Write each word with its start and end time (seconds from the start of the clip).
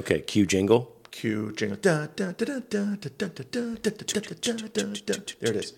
Okay, 0.00 0.22
cue 0.22 0.46
jingle. 0.46 0.90
Cue 1.10 1.52
jingle. 1.52 1.76
There 5.42 5.50
it 5.50 5.56
is. 5.56 5.74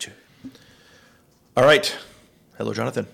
All 1.57 1.65
right. 1.65 1.97
Hello, 2.57 2.73
Jonathan. 2.73 3.09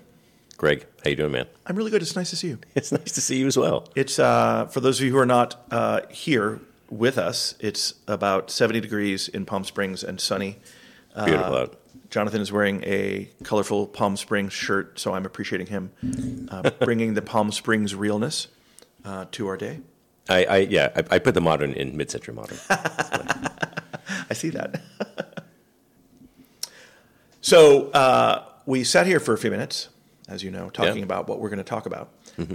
Greg, 0.58 0.84
how 1.02 1.08
you 1.08 1.16
doing, 1.16 1.32
man? 1.32 1.46
I'm 1.64 1.76
really 1.76 1.90
good. 1.90 2.02
It's 2.02 2.14
nice 2.14 2.28
to 2.28 2.36
see 2.36 2.48
you. 2.48 2.58
It's 2.74 2.92
nice 2.92 3.12
to 3.12 3.22
see 3.22 3.38
you 3.38 3.46
as 3.46 3.56
well. 3.56 3.88
It's 3.96 4.18
uh, 4.18 4.66
for 4.66 4.80
those 4.80 5.00
of 5.00 5.06
you 5.06 5.12
who 5.12 5.16
are 5.16 5.24
not 5.24 5.64
uh, 5.70 6.02
here 6.10 6.60
with 6.90 7.16
us. 7.16 7.54
It's 7.58 7.94
about 8.06 8.50
70 8.50 8.80
degrees 8.80 9.28
in 9.28 9.46
Palm 9.46 9.64
Springs 9.64 10.04
and 10.04 10.20
sunny. 10.20 10.58
Beautiful 11.24 11.56
out. 11.56 11.80
Jonathan 12.10 12.42
is 12.42 12.52
wearing 12.52 12.84
a 12.84 13.30
colorful 13.44 13.86
Palm 13.86 14.18
Springs 14.18 14.52
shirt, 14.52 15.00
so 15.00 15.14
I'm 15.14 15.24
appreciating 15.24 15.68
him 15.68 15.90
bringing 16.80 17.14
the 17.14 17.22
Palm 17.22 17.50
Springs 17.50 17.94
realness 17.94 18.48
to 19.30 19.48
our 19.48 19.56
day. 19.56 19.80
I, 20.28 20.44
I 20.44 20.56
yeah, 20.58 20.90
I, 20.96 21.16
I 21.16 21.18
put 21.18 21.34
the 21.34 21.40
modern 21.40 21.72
in 21.72 21.96
mid-century 21.96 22.34
modern. 22.34 22.58
I 22.70 24.34
see 24.34 24.50
that. 24.50 24.80
so 27.40 27.90
uh, 27.90 28.44
we 28.66 28.84
sat 28.84 29.06
here 29.06 29.20
for 29.20 29.32
a 29.34 29.38
few 29.38 29.50
minutes, 29.50 29.88
as 30.28 30.42
you 30.42 30.50
know, 30.50 30.70
talking 30.70 30.98
Yeah. 30.98 31.02
about 31.04 31.28
what 31.28 31.40
we're 31.40 31.48
going 31.48 31.58
to 31.58 31.64
talk 31.64 31.86
about. 31.86 32.10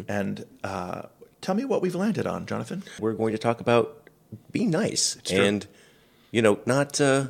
And 0.07 0.45
uh, 0.63 1.03
tell 1.41 1.55
me 1.55 1.65
what 1.65 1.81
we've 1.81 1.93
landed 1.95 2.25
on, 2.25 2.45
Jonathan. 2.45 2.83
We're 3.01 3.11
going 3.13 3.33
to 3.33 3.37
talk 3.37 3.59
about 3.59 4.09
being 4.49 4.69
nice 4.69 5.17
true. 5.25 5.41
and 5.43 5.67
you 6.31 6.41
know 6.41 6.57
not 6.65 7.01
uh, 7.01 7.27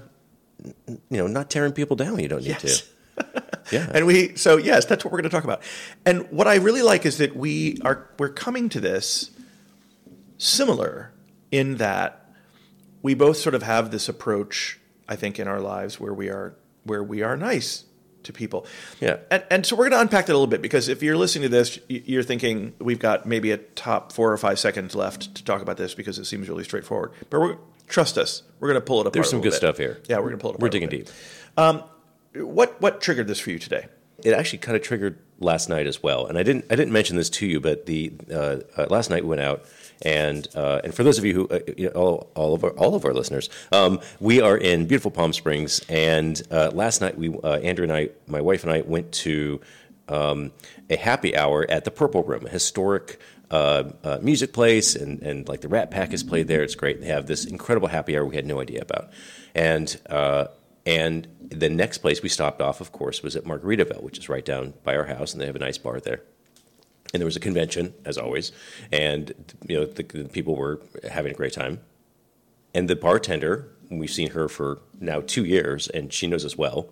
you 0.78 1.00
know 1.17 1.25
not 1.25 1.50
tearing 1.50 1.73
people 1.73 1.95
down. 1.95 2.20
You 2.20 2.28
don't 2.28 2.41
need 2.44 2.58
Yes. 2.64 2.81
to. 3.17 3.44
Yeah. 3.72 3.89
And 3.94 4.05
we, 4.05 4.36
so 4.36 4.58
yes, 4.58 4.86
that's 4.86 5.03
what 5.05 5.12
we're 5.14 5.20
going 5.22 5.30
to 5.31 5.36
talk 5.36 5.45
about. 5.45 5.64
And 6.05 6.30
what 6.31 6.48
I 6.48 6.55
really 6.55 6.81
like 6.84 7.05
is 7.08 7.17
that 7.20 7.34
we 7.36 7.80
are 7.84 8.08
we're 8.20 8.30
coming 8.30 8.67
to 8.70 8.80
this 8.81 9.31
similar 10.43 11.11
in 11.52 11.77
that 11.77 12.29
we 13.02 13.13
both 13.13 13.38
sort 13.38 13.55
of 13.55 13.63
have 13.63 13.91
this 13.91 14.09
approach, 14.09 14.79
I 15.07 15.16
think, 15.16 15.39
in 15.39 15.47
our 15.47 15.59
lives 15.59 16.00
where 16.00 16.13
we 16.13 16.30
are 16.30 16.55
where 16.83 17.03
we 17.03 17.22
are 17.22 17.38
nice 17.38 17.85
to 18.23 18.33
people. 18.33 18.66
Yeah. 19.00 19.17
And, 19.31 19.44
and 19.50 19.66
so 19.66 19.75
we're 19.75 19.89
going 19.89 20.00
to 20.00 20.02
unpack 20.02 20.25
that 20.25 20.33
a 20.33 20.35
little 20.35 20.47
bit 20.47 20.61
because 20.61 20.88
if 20.89 21.02
you're 21.03 21.17
listening 21.17 21.44
to 21.44 21.50
this, 21.50 21.80
you're 21.88 22.23
thinking 22.23 22.73
we've 22.80 23.00
got 23.00 23.25
maybe 23.25 23.52
a 23.52 23.58
top 23.58 24.11
four 24.11 24.31
or 24.31 24.38
five 24.38 24.59
seconds 24.59 24.95
left 24.95 25.35
to 25.35 25.44
talk 25.44 25.61
about 25.61 25.77
this 25.77 25.94
because 25.94 26.19
it 26.19 26.25
seems 26.25 26.50
really 26.50 26.63
straightforward. 26.63 27.11
But 27.30 27.39
we're, 27.39 27.57
trust 27.88 28.17
us, 28.17 28.44
we're 28.59 28.69
going 28.69 28.81
to 28.81 28.85
pull 28.85 29.00
it 29.00 29.02
apart. 29.02 29.13
There's 29.13 29.30
some 29.30 29.41
good 29.41 29.52
bit. 29.52 29.57
stuff 29.57 29.78
here. 29.78 30.02
Yeah, 30.07 30.17
we're 30.17 30.30
going 30.30 30.38
to 30.38 30.41
pull 30.41 30.52
it 30.52 30.55
apart. 30.55 30.61
We're 30.61 30.69
digging 30.69 30.89
deep. 30.89 31.09
Um, 31.57 31.83
what 32.35 32.81
what 32.81 33.02
triggered 33.02 33.28
this 33.28 33.39
for 33.39 33.52
you 33.52 33.59
today? 33.59 33.88
It 34.23 34.33
actually 34.33 34.59
kind 34.59 34.75
of 34.75 34.81
triggered 34.81 35.19
last 35.44 35.69
night 35.69 35.88
as 35.88 36.02
well, 36.02 36.25
and 36.25 36.38
I 36.38 36.44
didn't 36.44 36.66
I 36.69 36.75
didn't 36.75 36.94
mention 36.94 37.17
this 37.17 37.30
to 37.31 37.45
you, 37.45 37.59
but 37.59 37.86
the 37.86 38.13
uh, 38.31 38.58
uh, 38.77 38.88
last 38.89 39.09
night 39.09 39.23
we 39.23 39.30
went 39.30 39.41
out, 39.41 39.66
and 40.02 40.47
uh, 40.55 40.81
and 40.83 40.94
for 40.94 41.03
those 41.03 41.17
of 41.17 41.25
you 41.25 41.33
who 41.33 41.47
uh, 41.50 41.59
you 41.77 41.85
know, 41.85 41.91
all, 41.91 42.31
all 42.35 42.53
of 42.53 42.63
our 42.63 42.72
all 42.72 42.95
of 42.95 43.05
our 43.05 43.13
listeners, 43.13 43.50
um, 43.72 44.00
we 44.19 44.41
are 44.41 44.58
in 44.58 44.88
beautiful 44.88 45.11
Palm 45.11 45.33
Springs, 45.33 45.81
and 45.89 46.41
uh, 46.52 46.72
last 46.73 47.02
night 47.02 47.17
we 47.17 47.35
uh, 47.44 47.58
Andrew 47.58 47.83
and 47.83 47.94
I, 47.94 48.09
my 48.27 48.41
wife 48.41 48.63
and 48.63 48.72
I, 48.72 48.81
went 48.81 49.11
to 49.11 49.61
um, 50.09 50.52
a 50.89 50.97
happy 50.97 51.35
hour 51.35 51.66
at 51.69 51.85
the 51.85 51.91
Purple 51.91 52.23
Room, 52.23 52.45
a 52.45 52.50
historic. 52.50 53.19
Uh, 53.52 53.91
uh, 54.03 54.17
music 54.19 54.52
place 54.52 54.95
and, 54.95 55.22
and 55.22 55.47
like 55.47 55.61
the 55.61 55.67
Rat 55.67 55.91
Pack 55.91 56.11
is 56.11 56.23
played 56.23 56.47
there. 56.47 56.63
It's 56.63 56.73
great. 56.73 57.02
They 57.02 57.07
have 57.07 57.28
this 57.28 57.45
incredible 57.45 57.88
happy 57.88 58.17
hour 58.17 58.25
we 58.25 58.35
had 58.35 58.47
no 58.47 58.59
idea 58.59 58.81
about, 58.81 59.11
and 59.53 59.95
uh, 60.09 60.47
and 60.86 61.28
the 61.39 61.70
next 61.70 62.00
place 62.00 62.22
we 62.22 62.30
stopped 62.30 62.62
off, 62.62 62.81
of 62.81 62.92
course, 62.92 63.23
was 63.23 63.36
at 63.36 63.45
Margaritaville, 63.45 64.03
which 64.03 64.17
is 64.17 64.30
right 64.30 64.44
down 64.44 64.73
by 64.84 64.95
our 64.95 65.06
house, 65.06 65.34
and 65.34 65.42
they 65.42 65.45
have 65.45 65.56
a 65.56 65.59
nice 65.59 65.78
bar 65.78 66.00
there. 66.00 66.22
And 67.14 67.22
there 67.22 67.25
was 67.25 67.36
a 67.36 67.42
convention, 67.42 67.94
as 68.06 68.17
always, 68.17 68.52
and 68.92 69.34
you 69.67 69.80
know 69.80 69.86
the, 69.86 70.03
the 70.03 70.30
people 70.30 70.56
were 70.56 70.81
having 71.12 71.31
a 71.31 71.36
great 71.36 71.53
time. 71.53 71.80
And 72.73 72.90
the 72.90 72.95
bartender, 72.95 73.70
we've 73.92 74.09
seen 74.09 74.31
her 74.31 74.50
for 74.50 74.81
now 75.00 75.22
two 75.22 75.45
years, 75.45 75.88
and 75.90 76.12
she 76.12 76.25
knows 76.25 76.44
us 76.44 76.58
well. 76.58 76.90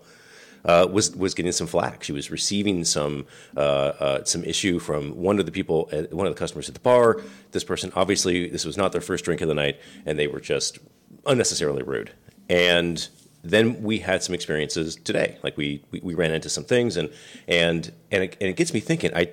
Uh, 0.64 0.88
was 0.92 1.16
was 1.16 1.34
getting 1.34 1.52
some 1.52 1.66
flack. 1.66 2.04
She 2.04 2.12
was 2.12 2.30
receiving 2.30 2.86
some 2.86 3.26
uh, 3.58 3.60
uh, 3.60 4.24
some 4.26 4.44
issue 4.44 4.78
from 4.78 5.18
one 5.18 5.40
of 5.40 5.48
the 5.48 5.52
people, 5.52 5.90
one 6.12 6.28
of 6.28 6.36
the 6.36 6.40
customers 6.40 6.68
at 6.70 6.76
the 6.76 6.82
bar. 6.82 7.20
This 7.52 7.64
person, 7.64 7.92
obviously, 7.96 8.48
this 8.48 8.64
was 8.64 8.78
not 8.78 8.92
their 8.92 9.02
first 9.02 9.26
drink 9.26 9.42
of 9.42 9.48
the 9.48 9.56
night, 9.56 9.80
and 10.06 10.20
they 10.20 10.28
were 10.28 10.40
just 10.40 10.78
unnecessarily 11.26 11.82
rude. 11.82 12.12
And 12.48 13.10
then 13.44 13.82
we 13.82 14.00
had 14.00 14.24
some 14.24 14.36
experiences 14.36 14.96
today. 14.96 15.38
Like 15.44 15.58
we 15.58 15.84
we, 15.92 16.00
we 16.02 16.14
ran 16.14 16.32
into 16.32 16.50
some 16.50 16.64
things, 16.64 16.98
and 16.98 17.10
and 17.48 17.92
and 18.12 18.24
it, 18.24 18.38
and 18.40 18.50
it 18.50 18.56
gets 18.56 18.74
me 18.74 18.80
thinking. 18.80 19.12
I 19.16 19.30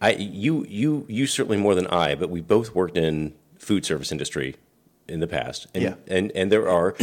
I 0.00 0.12
you 0.12 0.64
you 0.68 1.06
you 1.08 1.26
certainly 1.26 1.56
more 1.56 1.74
than 1.74 1.86
I, 1.86 2.14
but 2.14 2.30
we 2.30 2.40
both 2.40 2.74
worked 2.74 2.96
in 2.96 3.34
food 3.58 3.84
service 3.84 4.12
industry 4.12 4.56
in 5.08 5.20
the 5.20 5.26
past, 5.26 5.66
and 5.74 5.82
Yeah. 5.82 5.94
and 6.08 6.32
and 6.34 6.52
there 6.52 6.68
are, 6.68 6.94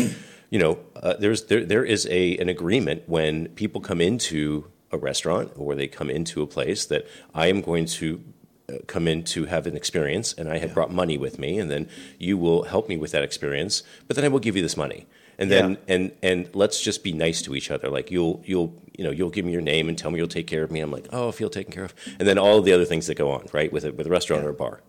you 0.49 0.59
know, 0.59 0.79
uh, 0.95 1.15
there's 1.19 1.43
there 1.45 1.65
there 1.65 1.83
is 1.85 2.07
a 2.09 2.37
an 2.37 2.49
agreement 2.49 3.03
when 3.07 3.47
people 3.49 3.81
come 3.81 4.01
into 4.01 4.65
a 4.91 4.97
restaurant 4.97 5.51
or 5.55 5.73
they 5.73 5.87
come 5.87 6.09
into 6.09 6.43
a 6.43 6.47
place 6.47 6.85
that 6.85 7.07
I 7.33 7.47
am 7.47 7.61
going 7.61 7.85
to 7.85 8.21
uh, 8.69 8.73
come 8.85 9.07
in 9.07 9.23
to 9.23 9.45
have 9.45 9.65
an 9.65 9.75
experience, 9.75 10.33
and 10.33 10.47
I 10.47 10.59
have 10.59 10.73
brought 10.73 10.91
money 10.91 11.17
with 11.17 11.39
me, 11.39 11.57
and 11.57 11.71
then 11.71 11.89
you 12.19 12.37
will 12.37 12.63
help 12.63 12.87
me 12.87 12.95
with 12.97 13.11
that 13.11 13.23
experience, 13.23 13.81
but 14.07 14.15
then 14.15 14.23
I 14.23 14.27
will 14.27 14.39
give 14.39 14.55
you 14.55 14.61
this 14.61 14.77
money. 14.77 15.07
And 15.39 15.49
then 15.51 15.71
Yeah. 15.71 15.77
and 15.95 16.11
and 16.21 16.49
let's 16.53 16.79
just 16.81 17.03
be 17.03 17.11
nice 17.11 17.41
to 17.43 17.55
each 17.55 17.71
other. 17.71 17.89
Like 17.89 18.11
you'll 18.11 18.41
you'll 18.45 18.73
you 18.97 19.03
know 19.03 19.11
you'll 19.11 19.29
give 19.31 19.45
me 19.45 19.51
your 19.51 19.61
name 19.61 19.89
and 19.89 19.97
tell 19.97 20.11
me 20.11 20.19
you'll 20.19 20.27
take 20.27 20.47
care 20.47 20.63
of 20.63 20.71
me. 20.71 20.79
I'm 20.79 20.91
like 20.91 21.07
oh 21.11 21.29
I 21.29 21.31
feel 21.31 21.49
taken 21.49 21.71
care 21.73 21.85
of. 21.85 21.93
And 22.19 22.27
then 22.27 22.37
all 22.37 22.61
the 22.61 22.73
other 22.73 22.85
things 22.85 23.07
that 23.07 23.15
go 23.15 23.31
on 23.31 23.47
right 23.53 23.71
with 23.73 23.83
a, 23.85 23.91
with 23.91 24.07
a 24.07 24.09
restaurant 24.09 24.45
or 24.45 24.49
a 24.49 24.53
bar, 24.53 24.81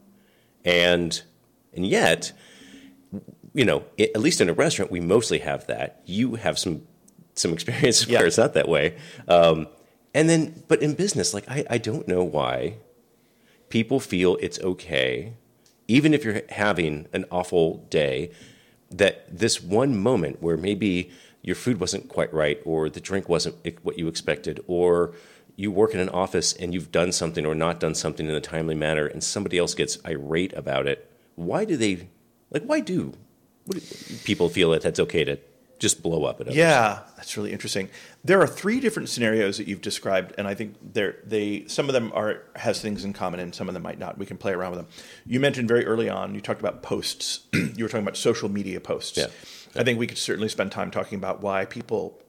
and 0.64 1.20
and 1.72 1.86
yet 1.86 2.32
you 3.52 3.64
know, 3.64 3.84
i 3.98 4.02
at 4.14 4.20
least 4.20 4.40
in 4.40 4.48
a 4.48 4.52
restaurant, 4.52 4.90
we 4.90 4.98
mostly 5.00 5.38
have 5.38 5.66
that. 5.68 6.02
You 6.06 6.34
have 6.34 6.58
some 6.58 6.82
some 7.34 7.52
experience 7.52 8.06
Yeah. 8.06 8.18
where 8.18 8.26
it's 8.26 8.38
not 8.38 8.54
that 8.54 8.68
way. 8.68 8.96
Um, 9.28 9.68
and 10.12 10.28
then, 10.28 10.62
but 10.68 10.82
in 10.82 10.94
business, 10.94 11.32
like 11.34 11.48
I, 11.48 11.64
I 11.70 11.78
don't 11.78 12.06
know 12.08 12.22
why 12.22 12.78
people 13.68 13.98
feel 14.00 14.36
it's 14.40 14.58
okay, 14.60 15.32
even 15.88 16.14
if 16.14 16.24
you're 16.24 16.42
having 16.50 17.06
an 17.12 17.24
awful 17.30 17.78
day, 17.90 18.30
that 18.90 19.26
this 19.28 19.62
one 19.62 19.98
moment 19.98 20.42
where 20.42 20.56
maybe 20.56 21.10
your 21.42 21.56
food 21.56 21.78
wasn't 21.80 22.08
quite 22.08 22.32
right, 22.32 22.60
or 22.64 22.88
the 22.88 23.00
drink 23.00 23.28
wasn't 23.28 23.56
what 23.82 23.98
you 23.98 24.08
expected, 24.08 24.60
or 24.66 25.14
you 25.56 25.70
work 25.70 25.94
in 25.94 26.00
an 26.00 26.08
office 26.08 26.52
and 26.54 26.72
you've 26.72 26.90
done 26.90 27.12
something 27.12 27.44
or 27.46 27.54
not 27.54 27.78
done 27.78 27.94
something 27.94 28.26
in 28.26 28.34
a 28.34 28.40
timely 28.40 28.74
manner, 28.74 29.06
and 29.06 29.22
somebody 29.22 29.58
else 29.58 29.74
gets 29.74 29.98
irate 30.06 30.52
about 30.54 30.86
it. 30.86 31.10
Why 31.34 31.64
do 31.64 31.76
they, 31.76 32.08
like, 32.50 32.64
why 32.64 32.80
do, 32.80 33.12
people 34.24 34.48
feel 34.48 34.70
that 34.70 34.82
that's 34.82 35.00
okay 35.00 35.24
to 35.24 35.38
just 35.78 36.02
blow 36.02 36.24
up 36.24 36.40
at 36.40 36.46
others? 36.46 36.56
Yeah, 36.56 37.00
that's 37.16 37.36
really 37.36 37.52
interesting. 37.52 37.88
There 38.22 38.40
are 38.40 38.46
three 38.46 38.80
different 38.80 39.08
scenarios 39.08 39.58
that 39.58 39.68
you've 39.68 39.80
described, 39.80 40.34
and 40.38 40.46
I 40.46 40.54
think 40.54 40.76
they're, 40.82 41.16
they 41.24 41.66
some 41.66 41.88
of 41.88 41.92
them 41.92 42.12
are 42.14 42.42
has 42.56 42.80
things 42.80 43.04
in 43.04 43.12
common, 43.12 43.40
and 43.40 43.54
some 43.54 43.68
of 43.68 43.74
them 43.74 43.82
might 43.82 43.98
not. 43.98 44.18
We 44.18 44.26
can 44.26 44.36
play 44.36 44.52
around 44.52 44.72
with 44.72 44.80
them. 44.80 44.88
You 45.26 45.40
mentioned 45.40 45.68
very 45.68 45.86
early 45.86 46.08
on. 46.08 46.34
You 46.34 46.40
talked 46.40 46.60
about 46.60 46.82
posts. 46.82 47.40
you 47.52 47.84
were 47.84 47.88
talking 47.88 48.04
about 48.04 48.16
social 48.16 48.48
media 48.48 48.80
posts. 48.80 49.16
Yeah. 49.16 49.26
I 49.76 49.82
think 49.82 49.98
we 49.98 50.06
could 50.06 50.18
certainly 50.18 50.48
spend 50.48 50.72
time 50.72 50.90
talking 50.90 51.18
about 51.18 51.42
why 51.42 51.64
people 51.64 52.20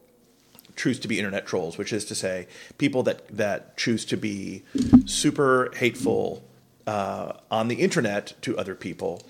choose 0.75 0.99
to 0.99 1.07
be 1.07 1.17
internet 1.17 1.45
trolls, 1.45 1.77
which 1.77 1.93
is 1.93 2.05
to 2.05 2.15
say, 2.15 2.47
people 2.77 3.03
that 3.03 3.27
that 3.29 3.77
choose 3.77 4.05
to 4.05 4.17
be 4.17 4.63
super 5.05 5.71
hateful 5.75 6.43
uh, 6.87 7.33
on 7.49 7.67
the 7.67 7.75
internet 7.75 8.33
to 8.41 8.57
other 8.57 8.75
people 8.75 9.23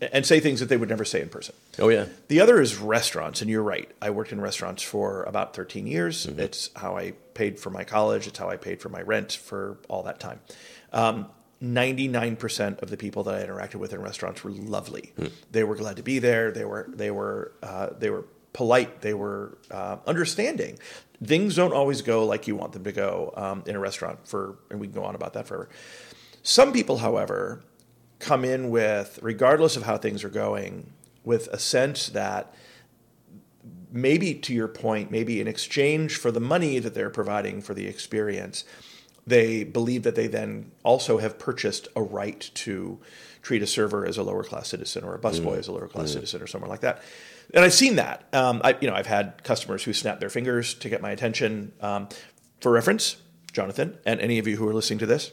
and 0.00 0.26
say 0.26 0.40
things 0.40 0.60
that 0.60 0.68
they 0.68 0.76
would 0.76 0.88
never 0.88 1.04
say 1.04 1.20
in 1.20 1.28
person. 1.28 1.54
Oh 1.78 1.88
yeah. 1.88 2.06
The 2.28 2.40
other 2.40 2.60
is 2.60 2.76
restaurants, 2.76 3.40
and 3.40 3.50
you're 3.50 3.62
right. 3.62 3.90
I 4.02 4.10
worked 4.10 4.32
in 4.32 4.40
restaurants 4.40 4.82
for 4.82 5.22
about 5.24 5.54
13 5.54 5.86
years. 5.86 6.26
Mm-hmm. 6.26 6.40
It's 6.40 6.70
how 6.76 6.96
I 6.96 7.12
paid 7.34 7.60
for 7.60 7.70
my 7.70 7.84
college. 7.84 8.26
It's 8.26 8.38
how 8.38 8.48
I 8.48 8.56
paid 8.56 8.80
for 8.80 8.88
my 8.88 9.02
rent 9.02 9.32
for 9.32 9.78
all 9.88 10.02
that 10.04 10.20
time. 10.20 10.40
Um, 10.92 11.28
99% 11.62 12.82
of 12.82 12.90
the 12.90 12.96
people 12.96 13.24
that 13.24 13.34
I 13.34 13.44
interacted 13.44 13.76
with 13.76 13.92
in 13.92 14.00
restaurants 14.00 14.44
were 14.44 14.50
lovely. 14.50 15.12
Hmm. 15.16 15.26
They 15.50 15.64
were 15.64 15.74
glad 15.74 15.96
to 15.96 16.02
be 16.02 16.20
there. 16.20 16.52
They 16.52 16.64
were 16.64 16.88
they 16.92 17.10
were 17.10 17.52
uh, 17.62 17.90
they 17.98 18.10
were 18.10 18.24
polite. 18.52 19.00
They 19.00 19.14
were 19.14 19.58
uh, 19.70 19.96
understanding. 20.06 20.78
Things 21.22 21.56
don't 21.56 21.72
always 21.72 22.02
go 22.02 22.24
like 22.24 22.46
you 22.46 22.54
want 22.54 22.72
them 22.74 22.84
to 22.84 22.92
go 22.92 23.32
um, 23.36 23.64
in 23.66 23.74
a 23.74 23.80
restaurant. 23.80 24.26
For 24.28 24.56
and 24.70 24.78
we 24.78 24.86
can 24.86 24.94
go 24.94 25.04
on 25.04 25.16
about 25.16 25.32
that 25.32 25.48
forever. 25.48 25.68
Some 26.44 26.72
people, 26.72 26.98
however, 26.98 27.62
come 28.18 28.44
in 28.44 28.70
with, 28.70 29.18
regardless 29.22 29.76
of 29.76 29.84
how 29.84 29.96
things 29.96 30.24
are 30.24 30.28
going, 30.28 30.92
with 31.24 31.48
a 31.48 31.58
sense 31.58 32.08
that 32.08 32.54
maybe 33.90 34.34
to 34.34 34.54
your 34.54 34.68
point, 34.68 35.10
maybe 35.10 35.40
in 35.40 35.48
exchange 35.48 36.16
for 36.16 36.30
the 36.30 36.40
money 36.40 36.78
that 36.78 36.94
they're 36.94 37.10
providing 37.10 37.60
for 37.60 37.74
the 37.74 37.86
experience, 37.86 38.64
they 39.26 39.62
believe 39.62 40.02
that 40.02 40.14
they 40.14 40.26
then 40.26 40.70
also 40.82 41.18
have 41.18 41.38
purchased 41.38 41.88
a 41.94 42.02
right 42.02 42.50
to 42.54 42.98
treat 43.42 43.62
a 43.62 43.66
server 43.66 44.06
as 44.06 44.18
a 44.18 44.22
lower 44.22 44.42
class 44.42 44.68
citizen 44.68 45.04
or 45.04 45.14
a 45.14 45.18
busboy 45.18 45.58
as 45.58 45.68
a 45.68 45.72
lower 45.72 45.86
class 45.86 46.12
citizen 46.12 46.42
or 46.42 46.46
someone 46.46 46.70
like 46.70 46.80
that. 46.80 47.02
And 47.54 47.64
I've 47.64 47.72
seen 47.72 47.96
that. 47.96 48.26
Um, 48.32 48.60
I, 48.64 48.76
you 48.80 48.88
know, 48.88 48.94
I've 48.94 49.06
had 49.06 49.42
customers 49.44 49.84
who 49.84 49.92
snap 49.92 50.20
their 50.20 50.30
fingers 50.30 50.74
to 50.74 50.88
get 50.88 51.00
my 51.00 51.10
attention. 51.10 51.72
Um, 51.80 52.08
for 52.60 52.72
reference, 52.72 53.16
Jonathan, 53.52 53.98
and 54.04 54.20
any 54.20 54.38
of 54.38 54.46
you 54.46 54.56
who 54.56 54.68
are 54.68 54.74
listening 54.74 54.98
to 54.98 55.06
this, 55.06 55.30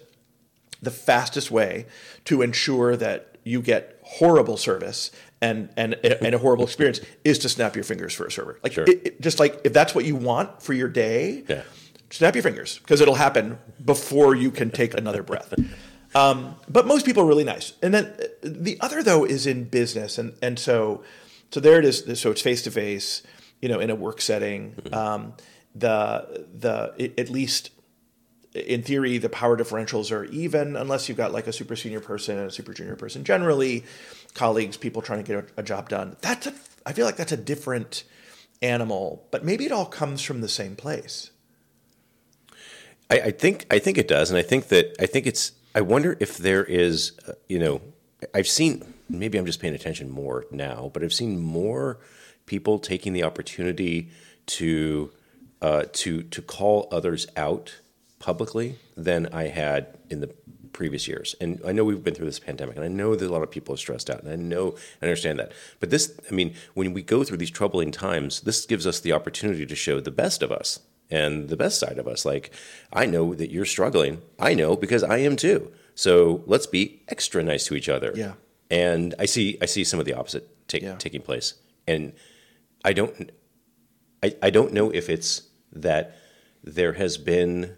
the 0.82 0.92
fastest 0.92 1.52
way 1.52 1.86
to 2.26 2.42
ensure 2.42 2.96
that 2.98 3.38
you 3.44 3.62
get 3.62 4.00
horrible 4.04 4.58
service 4.58 5.12
and 5.42 5.70
and 5.78 5.94
and 6.06 6.34
a 6.36 6.38
horrible 6.38 6.64
experience 6.66 7.00
is 7.24 7.38
to 7.40 7.50
snap 7.50 7.76
your 7.76 7.84
fingers 7.84 8.14
for 8.14 8.26
a 8.26 8.32
server. 8.32 8.60
Like 8.64 8.74
Sure. 8.74 8.86
it, 8.86 9.02
it- 9.08 9.22
just 9.22 9.40
like 9.40 9.62
if 9.64 9.74
that's 9.74 9.94
what 9.96 10.06
you 10.06 10.16
want 10.16 10.62
for 10.62 10.74
your 10.74 10.88
day, 10.88 11.44
Yeah. 11.48 11.62
snap 12.10 12.36
your 12.36 12.44
fingers 12.44 12.80
because 12.80 13.02
it'll 13.02 13.16
happen 13.16 13.58
before 13.84 14.36
you 14.36 14.50
can 14.52 14.72
take 14.72 14.94
another 14.96 15.22
breath. 15.24 15.54
Um, 16.16 16.56
but 16.70 16.88
most 16.88 17.06
people 17.06 17.24
are 17.24 17.28
really 17.28 17.44
nice. 17.44 17.74
And 17.84 17.94
then 17.94 18.06
uh, 18.06 18.24
the 18.42 18.78
other 18.82 19.04
though 19.04 19.26
is 19.26 19.46
in 19.46 19.66
business, 19.66 20.18
and 20.18 20.34
and 20.42 20.58
so 20.58 21.04
so 21.52 21.60
there 21.60 21.78
it 21.78 21.86
is. 21.86 22.20
So 22.20 22.32
it's 22.32 22.42
face 22.42 22.62
to 22.64 22.72
face, 22.72 23.22
you 23.62 23.70
know, 23.70 23.80
in 23.80 23.90
a 23.90 23.96
work 23.96 24.22
setting. 24.22 24.76
Um, 24.94 25.34
the 25.76 26.48
the 26.58 26.94
it, 26.98 27.20
at 27.20 27.30
least 27.30 27.70
in 28.56 28.84
theory, 28.84 29.18
the 29.18 29.30
power 29.30 29.58
differentials 29.58 30.12
are 30.12 30.24
even 30.26 30.76
unless 30.76 31.10
you've 31.10 31.18
got 31.18 31.34
like 31.34 31.48
a 31.48 31.54
super 31.54 31.76
senior 31.76 32.00
person 32.00 32.38
and 32.38 32.48
a 32.48 32.52
super 32.52 32.74
junior 32.74 32.96
person. 32.96 33.24
Generally, 33.24 33.84
colleagues, 34.34 34.78
people 34.78 35.02
trying 35.02 35.24
to 35.24 35.34
get 35.34 35.50
a, 35.58 35.64
job 35.64 35.90
done. 35.90 36.16
That's 36.22 36.48
a. 36.48 36.54
I 36.86 36.94
feel 36.94 37.06
like 37.06 37.18
that's 37.18 37.32
a 37.32 37.38
different 37.38 38.04
animal, 38.62 39.28
but 39.32 39.44
maybe 39.44 39.66
it 39.66 39.72
all 39.72 39.86
comes 39.86 40.22
from 40.22 40.42
the 40.42 40.48
same 40.48 40.76
place. 40.76 41.32
I, 43.10 43.20
I 43.20 43.32
think 43.32 43.66
I 43.70 43.80
think 43.80 43.98
it 43.98 44.08
does, 44.08 44.32
and 44.32 44.40
I 44.40 44.44
think 44.44 44.70
that 44.70 44.96
I 45.00 45.06
think 45.06 45.28
it's. 45.28 45.52
I 45.74 45.82
wonder 45.82 46.16
if 46.22 46.38
there 46.38 46.64
is, 46.64 47.12
uh, 47.28 47.34
you 47.50 47.60
know, 47.60 47.82
I've 48.34 48.48
seen. 48.48 48.94
Maybe 49.08 49.38
I'm 49.38 49.46
just 49.46 49.60
paying 49.60 49.76
attention 49.76 50.10
more 50.10 50.46
now, 50.50 50.90
but 50.94 51.04
I've 51.04 51.14
seen 51.14 51.40
more 51.40 52.00
people 52.48 52.80
taking 52.80 53.14
the 53.14 53.24
opportunity 53.24 54.10
to 54.48 55.12
uh, 55.62 55.84
to 55.94 56.24
to 56.24 56.42
call 56.42 56.88
others 56.92 57.28
out 57.36 57.82
publicly 58.20 58.78
than 58.96 59.28
I 59.28 59.48
had 59.48 59.98
in 60.10 60.20
the 60.22 60.28
previous 60.74 61.08
years. 61.08 61.36
And 61.40 61.62
I 61.66 61.72
know 61.72 61.84
we've 61.86 62.04
been 62.04 62.14
through 62.16 62.26
this 62.26 62.40
pandemic, 62.40 62.76
and 62.76 62.84
I 62.84 62.90
know 62.90 63.16
that 63.16 63.26
a 63.26 63.32
lot 63.32 63.44
of 63.44 63.52
people 63.52 63.74
are 63.74 63.78
stressed 63.78 64.10
out, 64.10 64.24
and 64.24 64.32
I 64.32 64.36
know 64.36 64.76
I 65.02 65.06
understand 65.06 65.40
that. 65.40 65.52
But 65.80 65.90
this, 65.90 66.18
I 66.30 66.34
mean, 66.34 66.54
when 66.74 66.94
we 66.94 67.02
go 67.02 67.24
through 67.24 67.38
these 67.38 67.52
troubling 67.52 67.92
times, 67.92 68.42
this 68.42 68.66
gives 68.66 68.86
us 68.86 69.00
the 69.00 69.14
opportunity 69.14 69.66
to 69.66 69.76
show 69.76 70.00
the 70.00 70.12
best 70.12 70.42
of 70.42 70.52
us 70.52 70.80
and 71.10 71.50
the 71.50 71.56
best 71.58 71.80
side 71.80 71.98
of 71.98 72.08
us. 72.08 72.26
Like, 72.26 72.52
I 72.92 73.06
know 73.06 73.34
that 73.36 73.52
you're 73.52 73.66
struggling. 73.66 74.22
I 74.40 74.54
know 74.54 74.76
because 74.76 75.04
I 75.04 75.18
am 75.20 75.36
too. 75.36 75.72
So 75.94 76.44
let's 76.46 76.68
be 76.68 77.04
extra 77.08 77.42
nice 77.44 77.66
to 77.68 77.76
each 77.76 77.88
other. 77.88 78.12
Yeah. 78.16 78.34
And 78.70 79.14
I 79.20 79.26
see, 79.26 79.58
I 79.62 79.66
see 79.68 79.84
some 79.84 80.00
of 80.00 80.06
the 80.06 80.14
opposite 80.14 80.68
take, 80.68 80.82
Yeah. 80.82 80.96
taking 80.98 81.22
place, 81.22 81.54
and 81.88 82.14
I 82.84 82.94
don't, 82.94 83.32
I, 84.24 84.36
I 84.42 84.50
don't 84.50 84.74
know 84.74 84.90
if 84.90 85.10
it's 85.10 85.44
that 85.72 86.18
there 86.64 86.94
has 86.94 87.18
been 87.18 87.78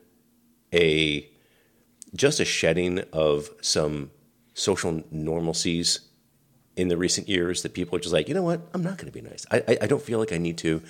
a 0.74 1.28
just 2.16 2.40
a 2.40 2.46
shedding 2.46 3.04
of 3.12 3.50
some 3.62 4.12
social 4.54 4.94
normalcies 5.14 6.00
in 6.75 6.88
the 6.88 6.98
recent 6.98 7.28
years 7.28 7.64
that 7.64 7.74
people 7.74 7.96
are 7.96 8.00
just 8.00 8.14
like, 8.14 8.28
you 8.28 8.34
know 8.34 8.44
what, 8.44 8.62
I'm 8.74 8.84
not 8.84 8.98
going 8.98 9.12
to 9.12 9.12
be 9.12 9.22
nice. 9.22 9.46
I, 9.52 9.64
I, 9.68 9.78
I 9.84 9.88
don't 9.88 10.02
feel 10.02 10.19
like 10.19 10.31
I 10.31 10.38
need 10.38 10.58
to. 10.60 10.81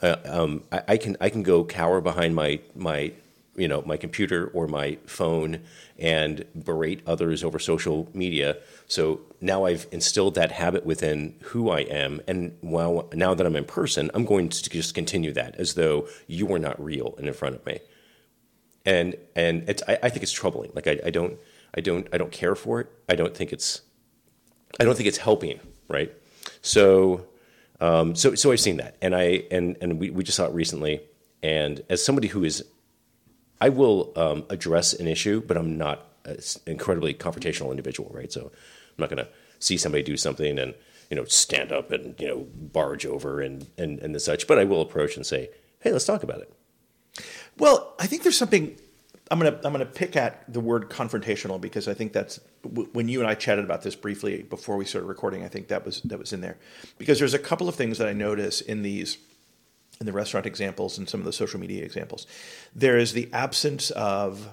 Uh, 0.00 0.16
um, 0.24 0.62
I, 0.70 0.82
I 0.88 0.96
can 0.96 1.16
I 1.20 1.28
can 1.28 1.42
go 1.42 1.64
cower 1.64 2.00
behind 2.00 2.36
my 2.36 2.60
my 2.76 3.12
you 3.56 3.66
know 3.66 3.82
my 3.84 3.96
computer 3.96 4.46
or 4.54 4.68
my 4.68 4.96
phone 5.06 5.60
and 5.98 6.44
berate 6.54 7.02
others 7.04 7.42
over 7.42 7.58
social 7.58 8.08
media. 8.14 8.58
So 8.86 9.20
now 9.40 9.64
I've 9.64 9.88
instilled 9.90 10.36
that 10.36 10.52
habit 10.52 10.86
within 10.86 11.34
who 11.46 11.70
I 11.70 11.80
am, 11.80 12.20
and 12.28 12.56
while 12.60 13.08
now 13.12 13.34
that 13.34 13.44
I'm 13.44 13.56
in 13.56 13.64
person, 13.64 14.08
I'm 14.14 14.24
going 14.24 14.50
to 14.50 14.70
just 14.70 14.94
continue 14.94 15.32
that 15.32 15.56
as 15.56 15.74
though 15.74 16.06
you 16.28 16.52
are 16.54 16.60
not 16.60 16.82
real 16.82 17.16
and 17.18 17.26
in 17.26 17.34
front 17.34 17.56
of 17.56 17.66
me 17.66 17.80
and 18.84 19.16
and 19.36 19.68
it's 19.68 19.82
I, 19.88 19.98
I 20.02 20.08
think 20.08 20.22
it's 20.22 20.32
troubling. 20.32 20.70
Like 20.74 20.86
I, 20.86 20.98
I 21.06 21.10
don't 21.10 21.38
I 21.76 21.80
don't 21.80 22.06
I 22.12 22.18
don't 22.18 22.32
care 22.32 22.54
for 22.54 22.80
it. 22.80 22.88
I 23.08 23.14
don't 23.14 23.36
think 23.36 23.52
it's 23.52 23.82
I 24.80 24.84
don't 24.84 24.96
think 24.96 25.08
it's 25.08 25.18
helping. 25.18 25.60
Right. 25.88 26.12
So 26.62 27.26
um, 27.80 28.14
so 28.14 28.34
so 28.34 28.52
I've 28.52 28.60
seen 28.60 28.78
that, 28.78 28.96
and 29.00 29.14
I 29.14 29.44
and 29.50 29.76
and 29.80 30.00
we, 30.00 30.10
we 30.10 30.24
just 30.24 30.36
saw 30.36 30.46
it 30.46 30.52
recently. 30.52 31.00
And 31.42 31.82
as 31.88 32.04
somebody 32.04 32.28
who 32.28 32.42
is, 32.42 32.64
I 33.60 33.68
will 33.68 34.12
um, 34.16 34.44
address 34.50 34.92
an 34.92 35.06
issue, 35.06 35.40
but 35.40 35.56
I'm 35.56 35.78
not 35.78 36.04
an 36.24 36.38
incredibly 36.66 37.14
confrontational 37.14 37.70
individual. 37.70 38.10
Right. 38.12 38.32
So 38.32 38.46
I'm 38.46 38.98
not 38.98 39.10
going 39.10 39.24
to 39.24 39.28
see 39.60 39.76
somebody 39.76 40.02
do 40.02 40.16
something 40.16 40.58
and 40.58 40.74
you 41.10 41.16
know 41.16 41.24
stand 41.24 41.72
up 41.72 41.90
and 41.90 42.14
you 42.20 42.28
know 42.28 42.46
barge 42.54 43.06
over 43.06 43.40
and 43.40 43.66
and 43.78 43.98
and 44.00 44.14
the 44.14 44.20
such. 44.20 44.46
But 44.46 44.58
I 44.58 44.64
will 44.64 44.80
approach 44.80 45.16
and 45.16 45.24
say, 45.24 45.50
hey, 45.80 45.92
let's 45.92 46.04
talk 46.04 46.22
about 46.22 46.40
it. 46.40 46.52
Well, 47.58 47.94
I 47.98 48.06
think 48.06 48.22
there's 48.22 48.36
something. 48.36 48.76
I'm 49.30 49.38
gonna 49.38 49.58
I'm 49.62 49.72
gonna 49.72 49.84
pick 49.84 50.16
at 50.16 50.50
the 50.52 50.60
word 50.60 50.88
confrontational 50.88 51.60
because 51.60 51.86
I 51.86 51.94
think 51.94 52.12
that's 52.12 52.40
w- 52.62 52.88
when 52.92 53.08
you 53.08 53.20
and 53.20 53.28
I 53.28 53.34
chatted 53.34 53.64
about 53.64 53.82
this 53.82 53.94
briefly 53.94 54.42
before 54.42 54.76
we 54.76 54.84
started 54.86 55.06
recording. 55.06 55.44
I 55.44 55.48
think 55.48 55.68
that 55.68 55.84
was 55.84 56.00
that 56.02 56.18
was 56.18 56.32
in 56.32 56.40
there 56.40 56.56
because 56.96 57.18
there's 57.18 57.34
a 57.34 57.38
couple 57.38 57.68
of 57.68 57.74
things 57.74 57.98
that 57.98 58.08
I 58.08 58.12
notice 58.14 58.60
in 58.62 58.82
these 58.82 59.18
in 60.00 60.06
the 60.06 60.12
restaurant 60.12 60.46
examples 60.46 60.96
and 60.96 61.08
some 61.08 61.20
of 61.20 61.26
the 61.26 61.32
social 61.32 61.60
media 61.60 61.84
examples. 61.84 62.26
There 62.74 62.96
is 62.96 63.12
the 63.12 63.28
absence 63.32 63.90
of 63.90 64.48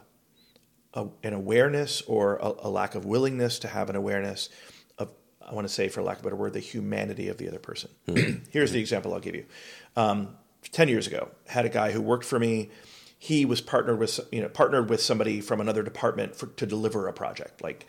a, 0.94 1.08
an 1.24 1.34
awareness 1.34 2.02
or 2.02 2.38
a, 2.38 2.54
a 2.64 2.70
lack 2.70 2.96
of 2.96 3.06
willingness 3.06 3.60
to 3.60 3.68
have 3.70 3.90
an 3.90 3.96
awareness 3.96 4.50
of 4.98 5.10
I 5.48 5.54
want 5.54 5.68
to 5.68 5.74
say, 5.74 5.88
for 5.88 6.02
lack 6.02 6.18
of 6.18 6.24
a 6.24 6.26
better 6.26 6.36
word, 6.36 6.52
the 6.54 6.60
humanity 6.60 7.30
of 7.30 7.38
the 7.38 7.48
other 7.48 7.60
person. 7.60 7.92
Here's 8.50 8.72
the 8.72 8.80
example 8.80 9.14
I'll 9.14 9.20
give 9.22 9.36
you. 9.36 9.46
Um, 9.96 10.36
Ten 10.72 10.88
years 10.88 11.06
ago, 11.06 11.30
had 11.46 11.66
a 11.66 11.70
guy 11.70 11.92
who 11.92 12.02
worked 12.02 12.26
for 12.26 12.40
me. 12.40 12.72
He 13.26 13.44
was 13.44 13.60
partnered 13.60 13.98
with 13.98 14.20
you 14.32 14.42
know 14.42 14.50
partnered 14.50 14.90
with 14.90 15.02
somebody 15.02 15.42
from 15.42 15.60
another 15.60 15.82
department 15.82 16.36
for, 16.36 16.48
to 16.48 16.66
deliver 16.66 17.08
a 17.08 17.14
project. 17.14 17.64
Like 17.64 17.88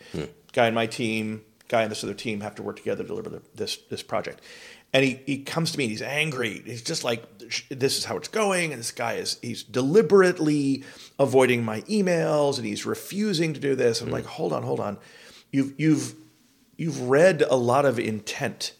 guy 0.53 0.67
in 0.67 0.73
my 0.73 0.87
team, 0.87 1.43
guy 1.67 1.83
in 1.83 1.89
this 1.89 2.03
other 2.03 2.15
team 2.15 2.41
have 2.41 2.55
to 2.55 2.63
work 2.63 2.77
together 2.77 3.03
to 3.03 3.07
deliver 3.07 3.29
the, 3.29 3.41
this 3.53 3.77
this 3.89 4.01
project. 4.01 4.41
And 4.93 5.03
he, 5.03 5.19
he 5.25 5.37
comes 5.39 5.71
to 5.71 5.77
me 5.77 5.83
and 5.85 5.91
he's 5.91 6.01
angry. 6.01 6.61
He's 6.65 6.81
just 6.81 7.03
like, 7.03 7.21
this 7.69 7.97
is 7.97 8.05
how 8.05 8.17
it's 8.17 8.29
going. 8.29 8.71
And 8.71 8.79
this 8.79 8.91
guy 8.91 9.13
is, 9.13 9.37
he's 9.41 9.63
deliberately 9.63 10.83
avoiding 11.19 11.63
my 11.63 11.81
emails 11.81 12.57
and 12.57 12.65
he's 12.65 12.85
refusing 12.85 13.53
to 13.53 13.59
do 13.59 13.75
this. 13.75 14.01
I'm 14.01 14.07
hmm. 14.07 14.13
like, 14.13 14.25
hold 14.25 14.53
on, 14.53 14.63
hold 14.63 14.79
on. 14.79 14.97
You've, 15.51 15.73
you've, 15.77 16.15
you've 16.77 17.01
read 17.01 17.43
a 17.49 17.57
lot 17.57 17.85
of 17.85 17.99
intent 17.99 18.73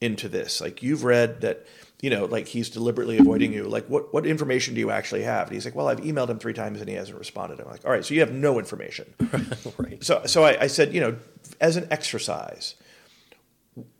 into 0.00 0.28
this. 0.28 0.60
Like 0.60 0.82
you've 0.82 1.04
read 1.04 1.40
that, 1.42 1.66
you 2.00 2.10
know, 2.10 2.26
like 2.26 2.48
he's 2.48 2.68
deliberately 2.68 3.18
avoiding 3.18 3.52
you. 3.52 3.64
Like 3.64 3.86
what, 3.86 4.12
what 4.12 4.26
information 4.26 4.74
do 4.74 4.80
you 4.80 4.90
actually 4.90 5.22
have? 5.22 5.48
And 5.48 5.54
he's 5.54 5.64
like, 5.64 5.74
well, 5.74 5.88
I've 5.88 6.00
emailed 6.00 6.28
him 6.28 6.38
three 6.38 6.52
times 6.52 6.80
and 6.80 6.88
he 6.88 6.94
hasn't 6.96 7.18
responded. 7.18 7.60
I'm 7.60 7.66
like, 7.66 7.84
all 7.84 7.90
right, 7.90 8.04
so 8.04 8.14
you 8.14 8.20
have 8.20 8.32
no 8.32 8.58
information. 8.58 9.14
right. 9.78 10.02
So, 10.04 10.22
so 10.26 10.44
I, 10.44 10.62
I 10.62 10.66
said, 10.66 10.92
you 10.92 11.00
know, 11.00 11.16
as 11.60 11.76
an 11.76 11.88
exercise, 11.90 12.74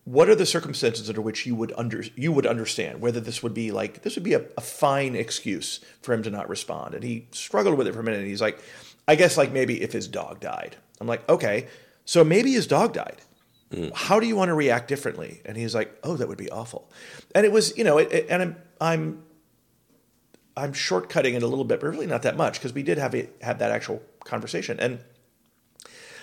what 0.05 0.29
are 0.29 0.35
the 0.35 0.46
circumstances 0.46 1.08
under 1.08 1.20
which 1.20 1.46
you 1.46 1.55
would 1.55 1.73
under 1.76 2.05
you 2.15 2.31
would 2.31 2.46
understand 2.46 3.01
whether 3.01 3.20
this 3.20 3.43
would 3.43 3.55
be 3.55 3.72
like 3.72 4.03
this 4.03 4.15
would 4.15 4.22
be 4.22 4.34
a, 4.34 4.44
a 4.56 4.60
fine 4.60 5.17
excuse 5.17 5.81
for 6.03 6.13
him 6.13 6.22
to 6.22 6.31
not 6.31 6.48
respond? 6.48 6.94
And 6.94 7.03
he 7.03 7.27
struggled 7.31 7.77
with 7.77 7.86
it 7.86 7.94
for 7.94 8.01
a 8.01 8.05
minute. 8.05 8.20
And 8.20 8.29
he's 8.29 8.43
like, 8.43 8.63
I 9.08 9.17
guess 9.17 9.36
like 9.36 9.53
maybe 9.53 9.82
if 9.82 9.93
his 9.93 10.06
dog 10.06 10.41
died. 10.41 10.77
I'm 11.01 11.06
like, 11.06 11.29
okay, 11.29 11.69
so 12.05 12.22
maybe 12.22 12.53
his 12.53 12.67
dog 12.67 12.93
died. 12.93 13.22
How 13.94 14.20
do 14.20 14.26
you 14.26 14.36
want 14.36 14.50
to 14.50 14.54
react 14.54 14.88
differently? 14.88 15.40
And 15.44 15.56
he's 15.56 15.74
like, 15.74 15.98
oh, 16.04 16.16
that 16.16 16.28
would 16.28 16.38
be 16.38 16.50
awful. 16.50 16.90
And 17.34 17.44
it 17.44 17.50
was, 17.50 17.76
you 17.76 17.84
know, 17.84 17.98
it, 17.98 18.12
it- 18.12 18.26
and 18.30 18.42
I'm 18.42 18.56
I'm 18.80 19.22
I'm 20.56 20.72
shortcutting 20.72 21.34
it 21.34 21.42
a 21.42 21.46
little 21.46 21.64
bit, 21.64 21.80
but 21.80 21.88
really 21.88 22.06
not 22.06 22.22
that 22.22 22.36
much 22.36 22.54
because 22.54 22.72
we 22.72 22.82
did 22.82 22.98
have 22.98 23.14
a, 23.14 23.28
have 23.42 23.58
that 23.58 23.72
actual 23.72 24.00
conversation. 24.24 24.78
And 24.78 25.00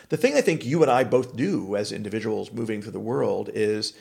the 0.10 0.18
thing 0.18 0.36
I 0.36 0.42
think 0.42 0.66
you 0.66 0.82
and 0.82 0.92
I 0.92 1.04
both 1.04 1.36
do 1.36 1.76
as 1.76 1.92
individuals 1.92 2.52
moving 2.52 2.82
through 2.82 2.92
the 2.92 3.00
world 3.00 3.50
is 3.54 3.94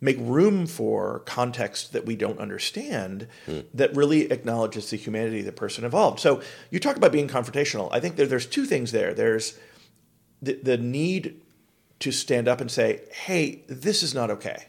make 0.00 0.16
room 0.20 0.66
for 0.66 1.20
context 1.20 1.92
that 1.92 2.04
we 2.04 2.16
don't 2.16 2.38
understand 2.38 3.26
hmm. 3.46 3.60
that 3.72 3.94
really 3.96 4.30
acknowledges 4.30 4.90
the 4.90 4.96
humanity 4.96 5.40
of 5.40 5.46
the 5.46 5.52
person 5.52 5.84
involved. 5.84 6.20
So 6.20 6.42
you 6.70 6.78
talk 6.78 6.96
about 6.96 7.12
being 7.12 7.28
confrontational. 7.28 7.88
I 7.92 8.00
think 8.00 8.16
there, 8.16 8.26
there's 8.26 8.46
two 8.46 8.66
things 8.66 8.92
there. 8.92 9.14
There's 9.14 9.58
the, 10.42 10.54
the 10.62 10.76
need 10.76 11.40
to 12.00 12.12
stand 12.12 12.48
up 12.48 12.60
and 12.60 12.70
say, 12.70 13.02
hey, 13.10 13.62
this 13.68 14.02
is 14.02 14.14
not 14.14 14.30
okay. 14.30 14.66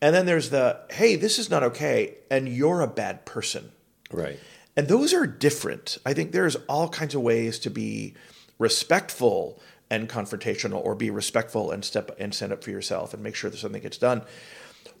And 0.00 0.14
then 0.14 0.26
there's 0.26 0.50
the, 0.50 0.80
hey, 0.90 1.16
this 1.16 1.38
is 1.38 1.50
not 1.50 1.62
okay, 1.62 2.16
and 2.30 2.48
you're 2.48 2.80
a 2.80 2.86
bad 2.86 3.24
person. 3.24 3.72
Right. 4.10 4.38
And 4.76 4.88
those 4.88 5.14
are 5.14 5.26
different. 5.26 5.98
I 6.04 6.12
think 6.12 6.32
there's 6.32 6.56
all 6.68 6.88
kinds 6.88 7.14
of 7.14 7.22
ways 7.22 7.58
to 7.60 7.70
be 7.70 8.14
respectful 8.58 9.60
and 9.90 10.08
confrontational 10.08 10.84
or 10.84 10.94
be 10.94 11.10
respectful 11.10 11.70
and 11.70 11.84
step 11.84 12.14
and 12.18 12.34
stand 12.34 12.52
up 12.52 12.62
for 12.62 12.70
yourself 12.70 13.14
and 13.14 13.22
make 13.22 13.34
sure 13.34 13.50
that 13.50 13.56
something 13.56 13.82
gets 13.82 13.98
done. 13.98 14.22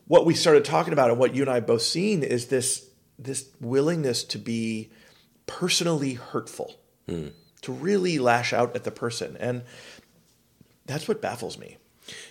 What 0.06 0.24
we 0.24 0.34
started 0.34 0.64
talking 0.64 0.92
about 0.92 1.10
and 1.10 1.18
what 1.18 1.34
you 1.34 1.42
and 1.42 1.50
I 1.50 1.56
have 1.56 1.66
both 1.66 1.82
seen 1.82 2.22
is 2.22 2.46
this 2.46 2.88
this 3.18 3.48
willingness 3.60 4.24
to 4.24 4.38
be 4.38 4.90
personally 5.46 6.14
hurtful, 6.14 6.74
hmm. 7.08 7.28
to 7.62 7.72
really 7.72 8.18
lash 8.18 8.52
out 8.52 8.76
at 8.76 8.84
the 8.84 8.90
person. 8.90 9.36
And 9.40 9.62
that's 10.86 11.06
what 11.08 11.20
baffles 11.20 11.58
me 11.58 11.76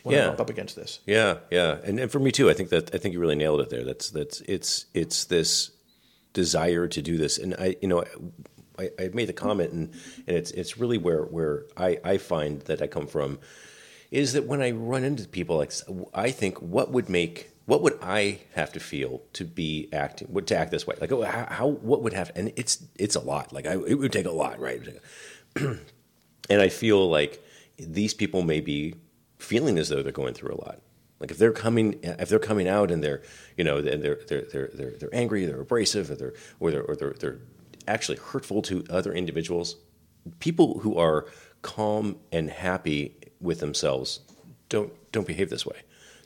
when 0.03 0.15
Yeah. 0.15 0.25
I'm 0.27 0.33
up, 0.33 0.41
up 0.41 0.49
against 0.49 0.75
this. 0.75 0.99
Yeah, 1.05 1.37
yeah, 1.51 1.77
and 1.83 1.99
and 1.99 2.11
for 2.11 2.19
me 2.19 2.31
too. 2.31 2.49
I 2.49 2.53
think 2.53 2.69
that 2.69 2.93
I 2.93 2.97
think 2.97 3.13
you 3.13 3.19
really 3.19 3.35
nailed 3.35 3.61
it 3.61 3.69
there. 3.69 3.83
That's 3.83 4.09
that's 4.09 4.41
it's 4.41 4.85
it's 4.93 5.25
this 5.25 5.71
desire 6.33 6.87
to 6.87 7.01
do 7.01 7.17
this, 7.17 7.37
and 7.37 7.55
I 7.55 7.75
you 7.81 7.87
know 7.87 8.03
I, 8.77 8.89
I 8.99 9.09
made 9.13 9.27
the 9.27 9.33
comment, 9.33 9.71
and 9.71 9.93
and 10.27 10.37
it's 10.37 10.51
it's 10.51 10.77
really 10.77 10.97
where 10.97 11.23
where 11.23 11.65
I 11.77 11.97
I 12.03 12.17
find 12.17 12.61
that 12.63 12.81
I 12.81 12.87
come 12.87 13.07
from 13.07 13.39
is 14.11 14.33
that 14.33 14.45
when 14.45 14.61
I 14.61 14.71
run 14.71 15.03
into 15.03 15.27
people, 15.27 15.57
like 15.57 15.71
I 16.13 16.31
think, 16.31 16.61
what 16.61 16.91
would 16.91 17.09
make 17.09 17.49
what 17.65 17.81
would 17.81 17.97
I 18.01 18.39
have 18.53 18.71
to 18.73 18.79
feel 18.79 19.23
to 19.33 19.43
be 19.43 19.89
acting 19.91 20.27
to 20.45 20.55
act 20.55 20.69
this 20.71 20.85
way? 20.85 20.95
Like, 21.01 21.11
oh, 21.11 21.23
how, 21.23 21.47
how 21.49 21.67
what 21.67 22.03
would 22.03 22.13
have? 22.13 22.31
And 22.35 22.53
it's 22.55 22.83
it's 22.97 23.15
a 23.15 23.19
lot. 23.19 23.51
Like, 23.51 23.65
I, 23.65 23.73
it 23.73 23.95
would 23.95 24.13
take 24.13 24.27
a 24.27 24.31
lot, 24.31 24.59
right? 24.59 24.81
and 25.55 26.61
I 26.61 26.69
feel 26.69 27.09
like 27.09 27.43
these 27.77 28.13
people 28.13 28.41
may 28.41 28.61
be 28.61 28.95
feeling 29.37 29.77
as 29.77 29.89
though 29.89 30.01
they're 30.01 30.11
going 30.11 30.33
through 30.33 30.53
a 30.53 30.61
lot. 30.61 30.79
Like 31.19 31.31
if 31.31 31.37
they're 31.37 31.51
coming, 31.51 31.99
if 32.03 32.29
they're 32.29 32.39
coming 32.39 32.67
out 32.67 32.91
and 32.91 33.03
they're, 33.03 33.21
you 33.57 33.63
know, 33.63 33.81
they're 33.81 34.19
they're 34.27 34.45
they're 34.51 34.69
they're, 34.73 34.91
they're 34.91 35.15
angry, 35.15 35.45
they're 35.45 35.61
abrasive, 35.61 36.11
or 36.11 36.15
they're 36.15 36.33
or 36.59 36.71
they're 36.71 36.83
or 36.83 36.95
they're, 36.95 37.13
they're 37.13 37.39
actually 37.87 38.17
hurtful 38.17 38.61
to 38.63 38.83
other 38.89 39.13
individuals. 39.13 39.77
People 40.39 40.79
who 40.79 40.97
are 40.97 41.27
calm 41.61 42.17
and 42.31 42.49
happy 42.49 43.15
with 43.39 43.59
themselves 43.59 44.19
don't 44.69 44.91
don't 45.11 45.27
behave 45.27 45.49
this 45.49 45.65
way. 45.65 45.77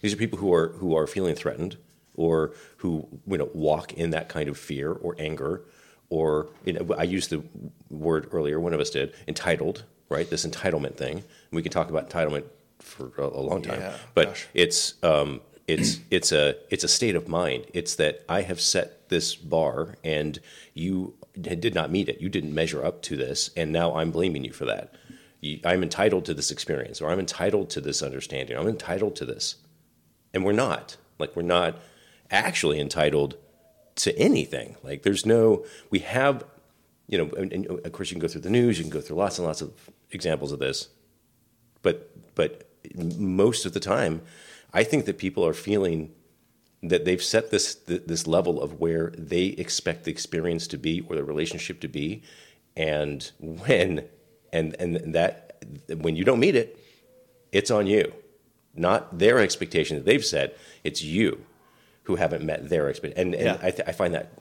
These 0.02 0.14
are 0.14 0.18
people 0.18 0.40
who 0.40 0.54
are 0.54 0.70
who 0.74 0.96
are 0.96 1.08
feeling 1.08 1.36
threatened 1.36 1.78
or 2.16 2.54
who 2.78 3.08
you 3.28 3.38
know 3.38 3.50
walk 3.54 3.94
in 3.94 4.10
that 4.12 4.28
kind 4.30 4.50
of 4.50 4.58
fear 4.58 4.92
or 4.92 5.16
anger 5.20 5.64
or 6.10 6.50
you 6.66 6.74
know 6.74 6.96
I 6.98 7.04
used 7.04 7.30
the 7.30 7.44
word 7.90 8.28
earlier 8.32 8.60
one 8.60 8.74
of 8.74 8.80
us 8.80 8.90
did 8.90 9.14
entitled 9.28 9.84
right 10.10 10.30
this 10.30 10.46
entitlement 10.46 10.96
thing. 10.96 11.24
We 11.52 11.62
can 11.62 11.72
talk 11.72 11.90
about 11.90 12.10
entitlement 12.10 12.46
for 12.80 13.12
a, 13.18 13.24
a 13.24 13.42
long 13.42 13.62
time 13.62 13.80
Yeah, 13.80 13.94
but 14.14 14.28
gosh. 14.30 14.48
it's 14.54 14.96
um, 15.04 15.42
it's 15.68 16.00
it's 16.10 16.32
a 16.32 16.56
it's 16.70 16.84
a 16.84 16.88
state 16.88 17.16
of 17.16 17.28
mind. 17.28 17.66
It's 17.74 17.96
that 17.96 18.26
I 18.28 18.42
have 18.42 18.60
set 18.60 19.10
this 19.10 19.36
bar 19.36 19.96
and 20.04 20.40
you 20.74 21.16
did 21.40 21.74
not 21.74 21.92
meet 21.92 22.10
it. 22.10 22.22
You 22.22 22.30
didn't 22.30 22.54
measure 22.54 22.84
up 22.84 23.02
to 23.04 23.16
this 23.16 23.52
and 23.56 23.72
now 23.72 23.96
I'm 23.96 24.12
blaming 24.12 24.44
you 24.44 24.52
for 24.52 24.66
that. 24.66 24.96
You, 25.42 25.60
I'm 25.64 25.84
entitled 25.84 26.26
to 26.26 26.34
this 26.34 26.52
experience 26.52 27.02
or 27.02 27.10
I'm 27.10 27.20
entitled 27.20 27.70
to 27.72 27.82
this 27.82 28.02
understanding 28.02 28.58
I'm 28.58 28.68
entitled 28.68 29.16
to 29.18 29.26
this. 29.26 29.56
And 30.34 30.44
we're 30.44 30.54
not. 30.54 30.98
Like 31.18 31.36
we're 31.36 31.42
not 31.44 31.78
actually 32.32 32.80
entitled 32.80 33.36
to 33.98 34.18
anything. 34.18 34.76
Like 34.84 35.04
there's 35.04 35.26
no 35.26 35.66
we 35.90 36.00
have 36.00 36.44
you 37.08 37.18
know 37.18 37.30
and, 37.38 37.52
and 37.54 37.66
of 37.68 37.92
course 37.92 38.10
you 38.10 38.16
can 38.16 38.22
go 38.22 38.28
through 38.28 38.42
the 38.42 38.50
news 38.50 38.78
you 38.78 38.84
can 38.84 38.92
go 38.92 39.02
through 39.02 39.18
lots 39.18 39.38
and 39.38 39.46
lots 39.48 39.62
of 39.62 39.72
examples 40.12 40.52
of 40.52 40.60
this 40.60 40.90
but 41.82 42.10
but 42.36 42.70
most 42.96 43.66
of 43.66 43.74
the 43.74 43.80
time 43.80 44.22
i 44.74 44.84
think 44.84 45.06
that 45.06 45.18
people 45.18 45.46
are 45.46 45.54
feeling 45.54 46.12
that 46.82 47.04
they've 47.04 47.22
set 47.24 47.52
this 47.52 47.76
this 47.76 48.26
level 48.26 48.62
of 48.62 48.80
where 48.80 49.12
they 49.18 49.48
expect 49.48 50.06
the 50.06 50.12
experience 50.12 50.66
to 50.68 50.78
be 50.78 51.02
or 51.10 51.16
the 51.18 51.24
relationship 51.26 51.82
to 51.82 51.90
be. 51.90 52.24
And 52.78 53.30
when 53.42 54.06
and 54.54 54.78
and 54.80 55.14
that 55.14 55.62
when 55.98 56.16
you 56.16 56.24
don't 56.24 56.40
meet 56.40 56.56
it 56.56 56.80
it's 57.52 57.70
on 57.70 57.86
you. 57.86 58.14
Not 58.74 59.20
their 59.20 59.40
expectation 59.40 59.98
that 59.98 60.06
they've 60.06 60.24
set 60.24 60.58
it's 60.86 61.04
you 61.04 61.44
who 62.04 62.16
haven't 62.16 62.46
met 62.46 62.70
their 62.70 62.88
expectation 62.88 63.28
and, 63.28 63.36
and 63.36 63.60
Yeah. 63.60 63.68
I, 63.68 63.72
th- 63.72 63.88
I 63.90 63.92
find 63.92 64.14
that 64.14 64.32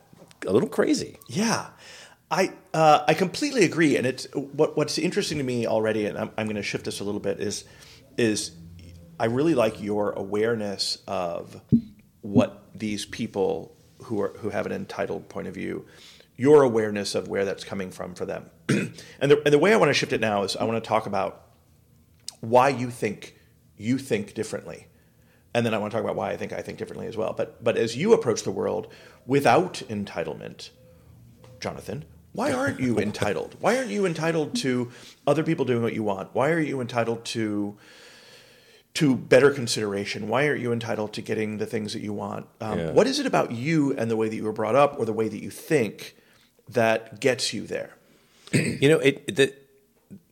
a 0.46 0.52
little 0.52 0.68
crazy. 0.68 1.18
Yeah, 1.26 1.70
I 2.30 2.52
uh, 2.74 3.04
I 3.08 3.14
completely 3.14 3.64
agree, 3.64 3.96
and 3.96 4.06
it's 4.06 4.26
what 4.34 4.76
what's 4.76 4.98
interesting 4.98 5.38
to 5.38 5.44
me 5.44 5.66
already, 5.66 6.06
and 6.06 6.18
I'm, 6.18 6.30
I'm 6.36 6.46
going 6.46 6.56
to 6.56 6.62
shift 6.62 6.84
this 6.84 7.00
a 7.00 7.04
little 7.04 7.20
bit 7.20 7.40
is 7.40 7.64
is 8.18 8.52
I 9.18 9.26
really 9.26 9.54
like 9.54 9.82
your 9.82 10.12
awareness 10.12 10.98
of 11.06 11.60
what 12.20 12.68
these 12.74 13.06
people 13.06 13.74
who 14.04 14.20
are 14.20 14.34
who 14.38 14.50
have 14.50 14.66
an 14.66 14.72
entitled 14.72 15.28
point 15.28 15.48
of 15.48 15.54
view, 15.54 15.86
your 16.36 16.62
awareness 16.62 17.14
of 17.14 17.28
where 17.28 17.46
that's 17.46 17.64
coming 17.64 17.90
from 17.90 18.14
for 18.14 18.26
them, 18.26 18.50
and 18.68 19.30
the 19.30 19.42
and 19.44 19.54
the 19.54 19.58
way 19.58 19.72
I 19.72 19.76
want 19.76 19.88
to 19.88 19.94
shift 19.94 20.12
it 20.12 20.20
now 20.20 20.42
is 20.42 20.54
I 20.54 20.64
want 20.64 20.82
to 20.82 20.86
talk 20.86 21.06
about 21.06 21.46
why 22.40 22.68
you 22.68 22.90
think 22.90 23.36
you 23.78 23.96
think 23.96 24.34
differently. 24.34 24.86
And 25.54 25.64
then 25.64 25.72
I 25.72 25.78
want 25.78 25.90
to 25.90 25.96
talk 25.96 26.04
about 26.04 26.14
why 26.14 26.30
I 26.30 26.36
think 26.36 26.52
I 26.52 26.60
think 26.60 26.76
differently 26.76 27.06
as 27.06 27.16
well. 27.16 27.32
But 27.32 27.64
but 27.64 27.78
as 27.78 27.96
you 27.96 28.12
approach 28.12 28.42
the 28.42 28.50
world 28.50 28.92
without 29.26 29.82
entitlement, 29.88 30.70
Jonathan, 31.58 32.04
why 32.32 32.52
aren't 32.52 32.80
you 32.80 32.98
entitled? 32.98 33.56
Why 33.60 33.76
aren't 33.76 33.90
you 33.90 34.06
entitled 34.06 34.54
to 34.56 34.90
other 35.26 35.42
people 35.42 35.64
doing 35.64 35.82
what 35.82 35.94
you 35.94 36.02
want? 36.02 36.34
Why 36.34 36.50
are 36.50 36.60
you 36.60 36.80
entitled 36.80 37.24
to 37.26 37.76
to 38.94 39.14
better 39.14 39.50
consideration? 39.50 40.28
Why 40.28 40.48
aren't 40.48 40.60
you 40.60 40.72
entitled 40.72 41.12
to 41.14 41.22
getting 41.22 41.58
the 41.58 41.66
things 41.66 41.92
that 41.92 42.00
you 42.02 42.12
want? 42.12 42.46
Um, 42.60 42.78
Yeah. 42.78 42.90
What 42.92 43.06
is 43.06 43.18
it 43.20 43.26
about 43.26 43.52
you 43.52 43.94
and 43.96 44.10
the 44.10 44.16
way 44.16 44.28
that 44.28 44.34
you 44.34 44.44
were 44.44 44.52
brought 44.52 44.74
up, 44.74 44.98
or 44.98 45.04
the 45.04 45.12
way 45.12 45.28
that 45.28 45.42
you 45.42 45.50
think, 45.50 46.16
that 46.68 47.20
gets 47.20 47.52
you 47.52 47.66
there? 47.66 47.94
You 48.52 48.88
know, 48.88 48.98
it, 48.98 49.36
the, 49.36 49.54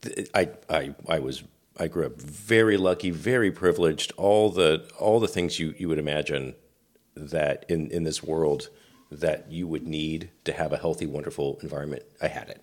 the, 0.00 0.28
I, 0.34 0.48
I, 0.68 0.94
I 1.08 1.18
was, 1.20 1.44
I 1.78 1.86
grew 1.86 2.06
up 2.06 2.20
very 2.20 2.76
lucky, 2.76 3.10
very 3.10 3.52
privileged. 3.52 4.10
All 4.16 4.50
the, 4.50 4.88
all 4.98 5.20
the 5.20 5.28
things 5.28 5.58
you, 5.60 5.74
you 5.78 5.88
would 5.88 5.98
imagine 5.98 6.54
that 7.14 7.64
in, 7.68 7.90
in 7.90 8.02
this 8.04 8.22
world 8.22 8.68
that 9.10 9.50
you 9.50 9.66
would 9.68 9.86
need 9.86 10.30
to 10.44 10.52
have 10.52 10.72
a 10.72 10.76
healthy, 10.76 11.06
wonderful 11.06 11.58
environment. 11.62 12.02
I 12.20 12.28
had 12.28 12.48
it. 12.48 12.62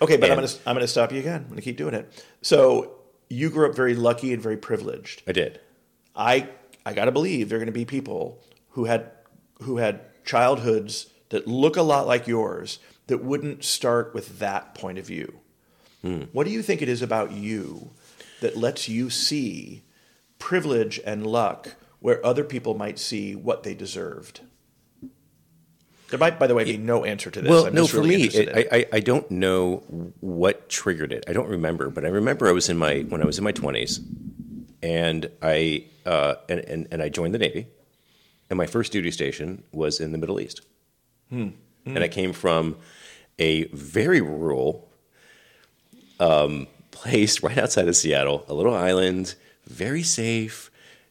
Okay, 0.00 0.16
but 0.16 0.30
I'm 0.30 0.38
And- 0.38 0.46
going 0.46 0.48
to 0.48 0.68
I'm 0.68 0.74
going 0.74 0.84
to 0.84 0.88
stop 0.88 1.12
you 1.12 1.18
again. 1.20 1.42
I'm 1.42 1.46
going 1.48 1.56
to 1.56 1.62
keep 1.62 1.76
doing 1.76 1.94
it. 1.94 2.24
So 2.42 2.96
you 3.30 3.50
grew 3.50 3.68
up 3.68 3.74
very 3.76 3.94
lucky 3.94 4.32
and 4.32 4.42
very 4.42 4.56
privileged. 4.56 5.22
I 5.26 5.32
did. 5.32 5.60
I 6.14 6.48
I 6.86 6.92
got 6.92 7.06
to 7.06 7.12
believe 7.12 7.48
there 7.48 7.56
are 7.56 7.60
going 7.60 7.66
to 7.66 7.72
be 7.72 7.84
people 7.84 8.42
who 8.70 8.84
had 8.84 9.10
who 9.62 9.78
had 9.78 10.00
childhoods 10.24 11.06
that 11.30 11.46
look 11.46 11.76
a 11.76 11.82
lot 11.82 12.06
like 12.06 12.26
yours 12.26 12.78
that 13.06 13.22
wouldn't 13.24 13.64
start 13.64 14.14
with 14.14 14.38
that 14.38 14.74
point 14.74 14.98
of 14.98 15.06
view. 15.06 15.40
Hmm. 16.02 16.22
What 16.32 16.44
do 16.44 16.50
you 16.52 16.62
think 16.62 16.82
it 16.82 16.88
is 16.88 17.00
about 17.02 17.32
you 17.32 17.90
that 18.40 18.56
lets 18.56 18.88
you 18.88 19.08
see 19.10 19.84
privilege 20.38 21.00
and 21.06 21.26
luck 21.26 21.76
where 22.00 22.24
other 22.24 22.44
people 22.44 22.74
might 22.74 22.98
see 22.98 23.34
what 23.34 23.62
they 23.62 23.74
deserved? 23.74 24.40
There 26.14 26.20
might, 26.20 26.38
by 26.38 26.46
the 26.46 26.54
way, 26.54 26.62
be 26.62 26.76
no 26.76 27.04
answer 27.04 27.28
to 27.28 27.40
this. 27.40 27.50
Well, 27.50 27.66
I'm 27.66 27.74
no, 27.74 27.82
just 27.82 27.92
for 27.92 27.98
really 27.98 28.18
me, 28.18 28.22
it, 28.26 28.70
I, 28.72 28.76
I, 28.76 28.86
I 28.92 29.00
don't 29.00 29.28
know 29.32 29.78
what 30.20 30.68
triggered 30.68 31.12
it. 31.12 31.24
I 31.26 31.32
don't 31.32 31.48
remember, 31.48 31.90
but 31.90 32.04
I 32.04 32.08
remember 32.08 32.46
I 32.46 32.52
was 32.52 32.68
in 32.68 32.78
my 32.78 33.00
when 33.00 33.20
I 33.20 33.24
was 33.24 33.36
in 33.36 33.42
my 33.42 33.50
twenties, 33.50 33.98
and 34.80 35.28
I 35.42 35.86
uh, 36.06 36.36
and, 36.48 36.60
and 36.60 36.86
and 36.92 37.02
I 37.02 37.08
joined 37.08 37.34
the 37.34 37.40
Navy, 37.40 37.66
and 38.48 38.56
my 38.56 38.66
first 38.66 38.92
duty 38.92 39.10
station 39.10 39.64
was 39.72 39.98
in 39.98 40.12
the 40.12 40.18
Middle 40.18 40.38
East, 40.38 40.60
and 41.84 41.98
I 42.04 42.06
came 42.06 42.32
from 42.32 42.76
a 43.40 43.64
very 43.72 44.20
rural 44.20 44.88
um, 46.20 46.68
place 46.92 47.42
right 47.42 47.58
outside 47.58 47.88
of 47.88 47.96
Seattle, 47.96 48.44
a 48.46 48.54
little 48.54 48.76
island, 48.76 49.34
very 49.66 50.04
safe. 50.04 50.70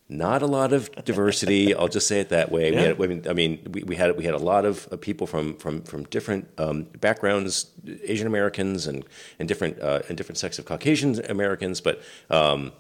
Not 0.09 0.41
a 0.41 0.47
lot 0.47 0.73
of 0.73 0.91
diversity. 1.05 1.73
I'll 1.75 1.87
just 1.87 2.07
say 2.07 2.19
it 2.19 2.29
that 2.29 2.51
way. 2.51 2.71
We 2.71 2.77
had, 2.77 3.01
I 3.01 3.07
mean, 3.07 3.25
I 3.29 3.33
mean, 3.33 3.67
we, 3.71 3.83
we 3.83 3.95
had 3.95 4.15
we 4.17 4.25
had 4.25 4.33
a 4.33 4.39
lot 4.39 4.65
of 4.65 4.87
uh, 4.91 4.97
people 4.97 5.27
from 5.27 5.55
from 5.55 5.81
from 5.83 6.03
different 6.05 6.49
um, 6.57 6.83
backgrounds, 6.99 7.71
Asian 8.03 8.27
Americans 8.27 8.85
and 8.85 9.05
and 9.39 9.47
different 9.47 9.79
uh, 9.79 10.01
and 10.09 10.17
different 10.17 10.37
sects 10.37 10.59
of 10.59 10.65
Caucasian 10.65 11.23
Americans, 11.29 11.81
but 11.81 12.01
um, 12.29 12.73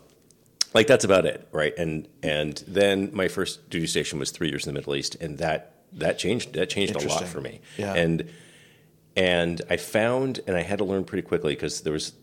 like 0.73 0.87
that's 0.87 1.05
about 1.05 1.25
it, 1.25 1.47
right? 1.51 1.73
And 1.77 2.07
and 2.21 2.63
then 2.67 3.09
my 3.13 3.27
first 3.27 3.69
duty 3.69 3.87
station 3.87 4.19
was 4.19 4.31
three 4.31 4.49
years 4.49 4.67
in 4.67 4.73
the 4.73 4.79
Middle 4.79 4.95
East, 4.95 5.15
and 5.21 5.37
that 5.37 5.73
that 5.93 6.17
changed 6.17 6.53
that 6.53 6.69
changed 6.69 6.95
a 6.95 7.07
lot 7.07 7.23
for 7.25 7.41
me. 7.41 7.61
Yeah. 7.77 7.93
And 7.93 8.29
and 9.15 9.61
I 9.69 9.77
found, 9.77 10.39
and 10.47 10.57
I 10.57 10.61
had 10.63 10.79
to 10.79 10.85
learn 10.85 11.03
pretty 11.03 11.27
quickly 11.27 11.53
because 11.53 11.81
there 11.81 11.93
was 11.93 12.13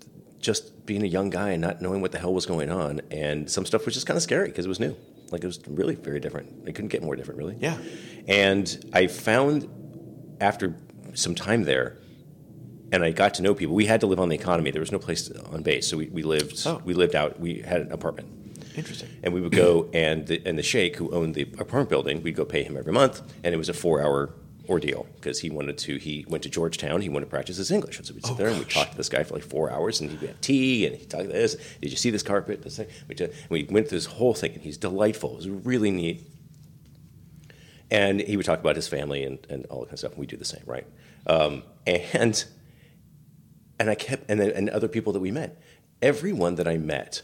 just 0.41 0.87
being 0.87 1.03
a 1.03 1.07
young 1.07 1.31
guy 1.31 1.51
and 1.51 1.61
not 1.61 1.81
knowing 1.83 2.01
what 2.01 2.13
the 2.13 2.19
hell 2.19 2.33
was 2.35 2.47
going 2.47 2.71
on, 2.71 3.01
and 3.11 3.51
some 3.51 3.65
stuff 3.67 3.85
was 3.85 3.95
just 3.95 4.07
kind 4.07 4.17
of 4.17 4.23
scary 4.23 4.49
because 4.49 4.65
it 4.65 4.69
was 4.69 4.81
new. 4.81 4.97
Like 5.31 5.45
it 5.45 5.47
was 5.47 5.61
really 5.69 5.95
very 5.95 6.19
different. 6.21 6.67
It 6.69 6.75
couldn't 6.75 6.89
get 6.89 7.03
more 7.03 7.15
different, 7.15 7.39
really. 7.39 7.57
Yeah. 7.61 7.79
And 8.27 8.91
I 8.93 9.07
found 9.07 9.69
after 10.41 10.75
some 11.15 11.35
time 11.35 11.65
there, 11.65 11.99
and 12.93 13.05
I 13.05 13.11
got 13.13 13.35
to 13.35 13.43
know 13.43 13.55
people. 13.55 13.75
We 13.75 13.87
had 13.87 14.01
to 14.01 14.07
live 14.09 14.19
on 14.19 14.29
the 14.29 14.35
economy. 14.35 14.71
There 14.73 14.81
was 14.81 14.91
no 14.91 14.99
place 14.99 15.31
on 15.53 15.63
base, 15.63 15.87
so 15.87 15.97
we, 15.97 16.07
we 16.09 16.23
lived 16.23 16.61
Oh. 16.67 16.81
we 16.85 16.95
lived 16.95 17.15
out. 17.15 17.39
We 17.39 17.61
had 17.61 17.83
an 17.83 17.93
apartment 17.93 18.29
Interesting. 18.77 19.09
and 19.23 19.33
we 19.33 19.41
would 19.41 19.53
go 19.53 19.89
and 19.93 20.27
the, 20.27 20.43
and 20.45 20.59
the 20.59 20.63
sheikh 20.63 20.97
who 20.97 21.11
owned 21.13 21.35
the 21.37 21.43
apartment 21.43 21.89
building, 21.91 22.23
we'd 22.23 22.35
go 22.37 22.45
pay 22.45 22.63
him 22.65 22.77
every 22.77 22.93
month, 22.93 23.23
and 23.45 23.55
it 23.55 23.59
was 23.59 23.69
a 23.69 23.75
four 23.75 24.03
hour 24.03 24.35
ordeal 24.69 25.07
because 25.17 25.41
he 25.41 25.51
wanted 25.51 25.79
to. 25.79 25.97
He 25.97 26.25
went 26.29 26.43
to 26.45 26.49
Georgetown. 26.51 27.01
He 27.01 27.09
wanted 27.09 27.27
to 27.27 27.31
practice 27.31 27.57
his 27.57 27.71
English, 27.71 27.99
and 27.99 28.07
so 28.07 28.15
we'd 28.15 28.25
sit 28.25 28.33
Oh, 28.33 28.37
there 28.37 28.49
and 28.49 28.59
we 28.59 28.65
talked 28.65 28.93
to 28.93 28.97
this 28.97 29.09
guy 29.09 29.23
for 29.23 29.35
like 29.35 29.43
four 29.45 29.71
hours, 29.71 30.01
and 30.01 30.11
he'd 30.11 30.21
have 30.29 30.41
tea, 30.41 30.87
and 30.87 30.97
he'd 30.97 31.09
talk 31.11 31.21
about 31.21 31.33
this. 31.33 31.57
Did 31.81 31.91
you 31.91 31.97
see 31.97 32.11
this 32.11 32.23
carpet? 32.23 32.63
This 32.63 32.77
thing. 32.77 32.89
We, 33.09 33.15
did, 33.15 33.35
we 33.49 33.65
went 33.65 33.89
through 33.89 33.99
this 33.99 34.07
whole 34.07 34.35
thing, 34.35 34.53
and 34.53 34.63
he's 34.63 34.77
delightful. 34.79 35.33
It 35.33 35.37
was 35.37 35.49
really 35.49 35.91
neat. 35.91 36.23
And 37.91 38.21
he 38.21 38.37
would 38.37 38.47
talk 38.47 38.61
about 38.61 38.77
his 38.77 38.87
family 38.87 39.25
and, 39.25 39.45
and 39.51 39.67
all 39.67 39.81
that 39.81 39.87
kind 39.87 39.93
of 39.95 39.99
stuff. 39.99 40.13
And 40.13 40.21
we 40.21 40.27
do 40.27 40.37
the 40.37 40.45
same, 40.45 40.63
right? 40.65 40.87
Um, 41.27 41.65
and 41.87 42.45
and 43.81 43.91
I 43.91 43.95
kept 43.95 44.31
and 44.31 44.39
then 44.39 44.51
and 44.51 44.71
other 44.71 44.89
people 44.89 45.13
that 45.15 45.21
we 45.21 45.31
met. 45.31 45.61
Everyone 46.01 46.55
that 46.55 46.69
I 46.69 46.77
met 46.77 47.23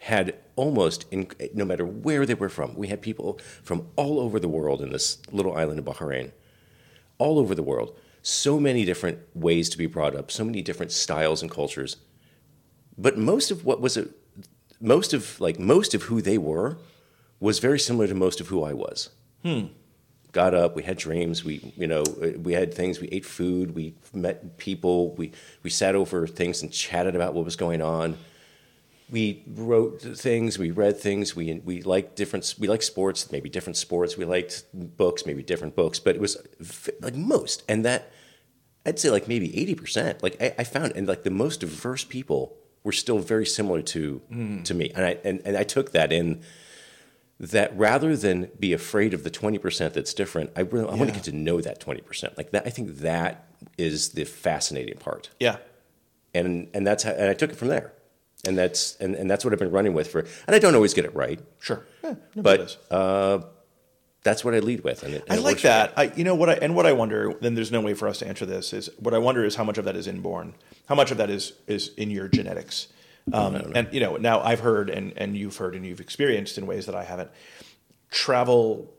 had 0.00 0.34
almost 0.56 1.06
in, 1.10 1.30
no 1.54 1.64
matter 1.64 1.84
where 1.84 2.24
they 2.24 2.34
were 2.34 2.48
from. 2.48 2.74
We 2.74 2.88
had 2.88 3.02
people 3.02 3.38
from 3.62 3.86
all 3.96 4.18
over 4.18 4.40
the 4.40 4.48
world 4.48 4.80
in 4.80 4.90
this 4.90 5.18
little 5.30 5.54
island 5.54 5.78
of 5.78 5.84
Bahrain, 5.84 6.32
all 7.18 7.38
over 7.38 7.54
the 7.54 7.62
world. 7.62 7.96
So 8.22 8.58
many 8.58 8.84
different 8.84 9.18
ways 9.34 9.68
to 9.70 9.78
be 9.78 9.86
brought 9.86 10.14
up, 10.14 10.30
so 10.30 10.44
many 10.44 10.62
different 10.62 10.92
styles 10.92 11.42
and 11.42 11.50
cultures. 11.50 11.96
But 12.96 13.18
most 13.18 13.50
of 13.50 13.64
what 13.64 13.80
was 13.80 13.96
a, 13.96 14.08
most 14.80 15.12
of 15.12 15.40
like 15.40 15.58
most 15.58 15.94
of 15.94 16.04
who 16.04 16.20
they 16.22 16.38
were 16.38 16.78
was 17.38 17.58
very 17.58 17.78
similar 17.78 18.06
to 18.06 18.14
most 18.14 18.40
of 18.40 18.48
who 18.48 18.62
I 18.62 18.72
was. 18.72 19.10
Hmm. 19.42 19.66
Got 20.32 20.54
up, 20.54 20.76
we 20.76 20.82
had 20.82 20.96
dreams, 20.96 21.44
we 21.44 21.72
you 21.76 21.86
know 21.86 22.04
we 22.38 22.52
had 22.54 22.72
things, 22.72 23.00
we 23.00 23.08
ate 23.08 23.26
food, 23.26 23.74
we 23.74 23.94
met 24.14 24.56
people, 24.56 25.14
we 25.14 25.32
we 25.62 25.70
sat 25.70 25.94
over 25.94 26.26
things 26.26 26.62
and 26.62 26.72
chatted 26.72 27.16
about 27.16 27.34
what 27.34 27.44
was 27.44 27.56
going 27.56 27.82
on. 27.82 28.16
We 29.10 29.42
wrote 29.46 30.00
things, 30.02 30.58
we 30.58 30.70
read 30.70 30.96
things, 30.98 31.34
we 31.34 31.60
we 31.64 31.82
liked 31.82 32.16
different 32.16 32.54
we 32.58 32.68
liked 32.68 32.84
sports, 32.84 33.32
maybe 33.32 33.48
different 33.48 33.76
sports, 33.76 34.16
we 34.16 34.24
liked 34.24 34.64
books, 34.72 35.26
maybe 35.26 35.42
different 35.42 35.74
books, 35.74 35.98
but 35.98 36.14
it 36.14 36.20
was 36.20 36.36
like 37.00 37.16
most, 37.16 37.64
and 37.68 37.84
that 37.84 38.12
I'd 38.86 38.98
say 38.98 39.10
like 39.10 39.26
maybe 39.28 39.48
eighty 39.60 39.74
percent. 39.74 40.22
Like 40.22 40.40
I, 40.40 40.54
I 40.58 40.64
found, 40.64 40.92
and 40.96 41.08
like 41.08 41.24
the 41.24 41.30
most 41.30 41.60
diverse 41.60 42.04
people 42.04 42.56
were 42.84 42.92
still 42.92 43.18
very 43.18 43.46
similar 43.46 43.82
to 43.82 44.22
mm. 44.32 44.64
to 44.64 44.74
me, 44.74 44.90
and 44.94 45.04
I 45.04 45.18
and, 45.24 45.42
and 45.44 45.56
I 45.56 45.64
took 45.64 45.92
that 45.92 46.12
in. 46.12 46.42
That 47.42 47.74
rather 47.74 48.18
than 48.18 48.50
be 48.58 48.74
afraid 48.74 49.14
of 49.14 49.24
the 49.24 49.30
twenty 49.30 49.56
percent 49.56 49.94
that's 49.94 50.12
different, 50.12 50.50
I 50.56 50.60
really 50.60 50.88
I 50.90 50.94
want 50.94 51.08
to 51.08 51.14
get 51.14 51.24
to 51.24 51.32
know 51.32 51.62
that 51.62 51.80
twenty 51.80 52.02
percent. 52.02 52.36
Like 52.36 52.50
that, 52.50 52.66
I 52.66 52.70
think 52.70 52.98
that 52.98 53.46
is 53.78 54.10
the 54.10 54.24
fascinating 54.24 54.98
part, 54.98 55.30
Yeah. 55.40 55.56
and 56.34 56.68
and 56.74 56.86
that's 56.86 57.02
how, 57.02 57.12
and 57.12 57.30
I 57.30 57.32
took 57.34 57.50
it 57.50 57.56
from 57.56 57.68
there, 57.68 57.94
and 58.46 58.56
that's 58.58 58.96
and, 58.96 59.14
and 59.14 59.30
that's 59.30 59.44
what 59.44 59.52
I've 59.52 59.58
been 59.58 59.70
running 59.70 59.94
with 59.94 60.08
for. 60.10 60.20
And 60.46 60.54
I 60.56 60.58
don't 60.58 60.74
always 60.74 60.94
get 60.94 61.04
it 61.04 61.14
right, 61.14 61.40
Sure. 61.58 61.84
Yeah, 62.04 62.14
but 62.36 62.56
does. 62.58 62.76
uh, 62.90 63.42
that's 64.22 64.44
what 64.44 64.54
I 64.54 64.58
lead 64.58 64.84
with, 64.84 65.02
and 65.02 65.14
it, 65.14 65.24
and 65.28 65.32
I 65.40 65.42
like 65.42 65.52
works 65.54 65.62
for 65.62 65.68
me. 65.68 65.70
that. 65.72 65.92
I, 65.96 66.12
you 66.16 66.24
know 66.24 66.34
what 66.34 66.50
I 66.50 66.54
and 66.54 66.74
what 66.74 66.86
I 66.86 66.92
wonder. 66.92 67.32
Then 67.40 67.54
there's 67.54 67.72
no 67.72 67.80
way 67.80 67.94
for 67.94 68.06
us 68.08 68.18
to 68.18 68.28
answer 68.28 68.44
this. 68.46 68.72
Is 68.72 68.90
what 68.98 69.14
I 69.14 69.18
wonder 69.18 69.44
is 69.44 69.54
how 69.56 69.64
much 69.64 69.78
of 69.78 69.84
that 69.86 69.96
is 69.96 70.06
inborn, 70.06 70.54
how 70.86 70.94
much 70.94 71.10
of 71.10 71.16
that 71.18 71.30
is 71.30 71.52
is 71.66 71.90
in 71.96 72.10
your 72.10 72.28
genetics. 72.28 72.88
Um, 73.32 73.54
and 73.74 73.88
you 73.92 74.00
know, 74.00 74.16
now 74.16 74.40
I've 74.40 74.60
heard 74.60 74.90
and 74.90 75.12
and 75.16 75.36
you've 75.36 75.56
heard 75.58 75.74
and 75.74 75.86
you've 75.86 76.00
experienced 76.00 76.58
in 76.58 76.66
ways 76.66 76.86
that 76.86 76.94
I 76.94 77.04
haven't. 77.04 77.30
Travel 78.10 78.92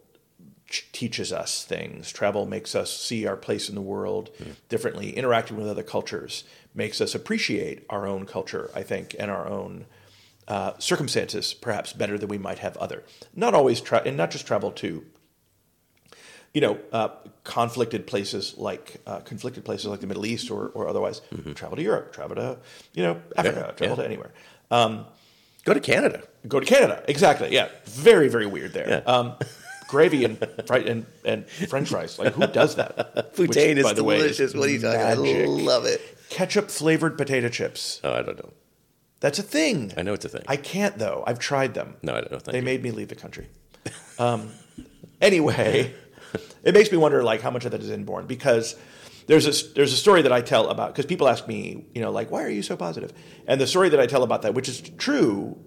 teaches 0.93 1.33
us 1.33 1.65
things. 1.65 2.12
Travel 2.13 2.45
makes 2.45 2.75
us 2.75 2.95
see 2.98 3.25
our 3.27 3.36
place 3.36 3.67
in 3.67 3.75
the 3.75 3.81
world 3.81 4.29
differently. 4.69 5.15
Interacting 5.17 5.57
with 5.57 5.67
other 5.67 5.83
cultures 5.83 6.45
makes 6.73 7.01
us 7.01 7.13
appreciate 7.15 7.85
our 7.89 8.05
own 8.07 8.25
culture, 8.25 8.69
I 8.75 8.83
think, 8.83 9.15
and 9.19 9.29
our 9.29 9.47
own 9.47 9.85
uh, 10.47 10.73
circumstances 10.79 11.53
perhaps 11.53 11.93
better 11.93 12.17
than 12.17 12.29
we 12.29 12.37
might 12.37 12.59
have 12.59 12.75
other. 12.77 13.03
Not 13.35 13.53
always, 13.53 13.81
tra- 13.81 14.03
and 14.05 14.17
not 14.17 14.31
just 14.31 14.45
travel 14.47 14.71
to 14.73 15.05
you 16.53 16.59
know, 16.59 16.77
uh, 16.91 17.07
conflicted 17.45 18.05
places 18.05 18.57
like 18.57 18.97
uh, 19.07 19.19
conflicted 19.19 19.63
places 19.63 19.85
like 19.85 20.01
the 20.01 20.07
Middle 20.07 20.25
East 20.25 20.51
or, 20.51 20.67
or 20.73 20.89
otherwise. 20.89 21.21
Travel 21.55 21.77
to 21.77 21.81
Europe, 21.81 22.11
travel 22.11 22.35
to 22.35 22.57
you 22.93 23.03
know 23.03 23.21
Africa, 23.37 23.57
Mm-hmm. 23.59 23.67
Yeah, 23.67 23.71
travel 23.71 23.97
yeah. 23.97 24.03
to 24.03 24.05
anywhere. 24.05 24.31
Go 25.63 25.73
to 25.73 25.79
Canada. 25.79 26.23
Go 26.47 26.59
to 26.59 26.65
Canada, 26.65 27.03
exactly. 27.07 27.53
Yeah, 27.53 27.69
very 27.85 28.27
very 28.27 28.47
weird 28.47 28.73
there. 28.73 28.89
Yeah. 28.89 28.95
Um, 29.13 29.35
gravy 29.87 30.25
and, 30.25 30.37
fri- 30.65 30.89
and 30.89 31.05
and 31.23 31.47
French 31.49 31.89
fries. 31.89 32.17
Like 32.19 32.33
who 32.33 32.47
does 32.47 32.75
that? 32.75 33.31
Which, 33.37 33.55
is 33.55 33.83
by 33.83 33.93
the 33.93 34.03
way, 34.03 34.17
delicious. 34.17 34.53
what 34.53 34.67
are 34.67 34.71
you 34.71 34.81
talking? 34.81 34.99
I 34.99 35.13
love 35.13 35.85
it. 35.85 36.01
Ketchup 36.31 36.71
flavored 36.71 37.17
potato 37.17 37.50
chips. 37.50 38.00
Oh, 38.05 38.13
I 38.13 38.21
don't 38.21 38.38
know. 38.38 38.53
That's 39.19 39.38
a 39.38 39.43
thing. 39.43 39.91
I 39.97 40.01
know 40.01 40.13
it's 40.13 40.23
a 40.23 40.29
thing. 40.29 40.43
I 40.47 40.55
can't 40.55 40.97
though. 40.97 41.25
I've 41.27 41.39
tried 41.39 41.73
them. 41.73 41.95
no, 42.01 42.15
I 42.15 42.21
don't. 42.21 42.41
Thank 42.41 42.45
they 42.45 42.59
you. 42.59 42.63
made 42.63 42.81
me 42.81 42.91
leave 42.91 43.09
the 43.09 43.15
country. 43.15 43.50
Um, 44.17 44.50
anyway, 45.19 45.93
it 46.63 46.73
makes 46.73 46.89
me 46.89 46.97
wonder 46.97 47.21
like 47.21 47.41
how 47.41 47.51
much 47.51 47.65
of 47.65 47.71
that 47.71 47.81
is 47.81 47.89
inborn 47.89 48.27
because 48.27 48.77
there's 49.27 49.45
a 49.45 49.73
there's 49.73 49.91
a 49.91 49.97
story 49.97 50.21
that 50.21 50.31
I 50.31 50.41
tell 50.41 50.69
about 50.69 50.93
because 50.93 51.05
people 51.05 51.27
ask 51.27 51.47
me 51.47 51.85
you 51.93 52.01
know 52.01 52.11
like 52.11 52.31
why 52.31 52.43
are 52.43 52.50
you 52.50 52.63
so 52.63 52.77
positive? 52.77 53.11
positive 53.11 53.43
and 53.47 53.59
the 53.59 53.67
story 53.67 53.89
that 53.89 54.00
I 54.00 54.07
tell 54.07 54.23
about 54.23 54.43
that 54.43 54.53
which 54.53 54.69
is 54.69 54.81
true 54.81 55.57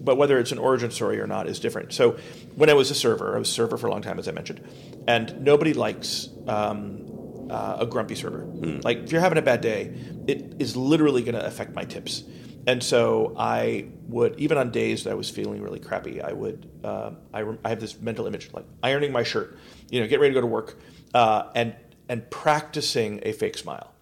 but 0.00 0.16
whether 0.16 0.38
it's 0.38 0.52
an 0.52 0.58
origin 0.58 0.90
story 0.90 1.20
or 1.20 1.26
not 1.26 1.46
is 1.46 1.60
different. 1.60 1.92
So 1.92 2.16
when 2.54 2.70
I 2.70 2.72
was 2.74 2.90
a 2.90 2.94
server, 2.94 3.36
I 3.36 3.38
was 3.38 3.48
a 3.48 3.52
server 3.52 3.76
for 3.76 3.88
a 3.88 3.90
long 3.90 4.00
time 4.00 4.18
as 4.18 4.26
I 4.28 4.32
mentioned, 4.32 4.66
and 5.06 5.42
nobody 5.42 5.74
likes 5.74 6.28
um, 6.46 7.04
uh, 7.50 7.78
a 7.80 7.86
grumpy 7.86 8.14
server. 8.14 8.44
Like 8.84 8.98
if 8.98 9.12
you're 9.12 9.20
having 9.20 9.38
a 9.38 9.42
bad 9.42 9.60
day, 9.60 9.92
it 10.26 10.54
is 10.58 10.76
literally 10.76 11.22
going 11.22 11.34
to 11.34 11.44
affect 11.44 11.74
my 11.74 11.84
tips. 11.84 12.24
And 12.66 12.82
so 12.82 13.34
I 13.38 13.86
would, 14.08 14.38
even 14.38 14.58
on 14.58 14.70
days 14.70 15.04
that 15.04 15.10
I 15.10 15.14
was 15.14 15.30
feeling 15.30 15.62
really 15.62 15.80
crappy, 15.80 16.20
I 16.20 16.32
would, 16.32 16.68
uh, 16.84 17.12
I, 17.32 17.40
rem- 17.42 17.58
I 17.64 17.70
have 17.70 17.80
this 17.80 17.98
mental 17.98 18.26
image 18.26 18.50
like 18.52 18.66
ironing 18.82 19.10
my 19.10 19.22
shirt, 19.22 19.56
you 19.90 20.00
know, 20.00 20.06
get 20.06 20.20
ready 20.20 20.34
to 20.34 20.40
go 20.40 20.42
to 20.42 20.46
work, 20.46 20.78
uh, 21.14 21.44
and 21.54 21.74
and 22.10 22.28
practicing 22.30 23.20
a 23.24 23.32
fake 23.32 23.56
smile, 23.58 23.92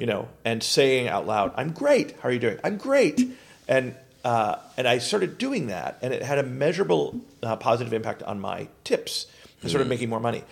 you 0.00 0.06
know, 0.06 0.28
and 0.44 0.62
saying 0.62 1.08
out 1.08 1.26
loud, 1.26 1.52
"I'm 1.56 1.72
great. 1.72 2.16
How 2.20 2.28
are 2.28 2.32
you 2.32 2.38
doing? 2.38 2.58
I'm 2.62 2.76
great." 2.76 3.20
And 3.66 3.94
uh, 4.24 4.56
and 4.76 4.86
I 4.86 4.98
started 4.98 5.38
doing 5.38 5.66
that, 5.68 5.98
and 6.02 6.12
it 6.14 6.22
had 6.22 6.38
a 6.38 6.42
measurable 6.44 7.20
uh, 7.42 7.56
positive 7.56 7.92
impact 7.92 8.22
on 8.22 8.38
my 8.38 8.68
tips, 8.84 9.26
and 9.62 9.70
sort 9.70 9.80
of 9.82 9.88
making 9.88 10.10
more 10.10 10.20
money. 10.20 10.44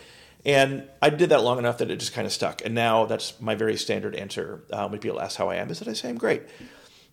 And 0.45 0.89
I 1.03 1.11
did 1.11 1.31
that 1.31 1.43
long 1.43 1.59
enough 1.59 1.79
that 1.79 1.91
it 1.91 1.97
just 1.97 2.15
kind 2.15 2.27
of 2.27 2.33
stuck. 2.33 2.65
And 2.65 2.75
now 2.75 3.05
that's 3.05 3.41
my 3.41 3.55
very 3.55 3.77
standard 3.77 4.15
answer 4.15 4.65
uh, 4.73 4.89
when 4.89 4.99
people 4.99 5.21
ask 5.21 5.37
how 5.37 5.51
I 5.51 5.57
am 5.57 5.71
is 5.71 5.81
that 5.81 5.89
I 5.89 5.93
say 5.93 6.09
I'm 6.09 6.17
great. 6.17 6.43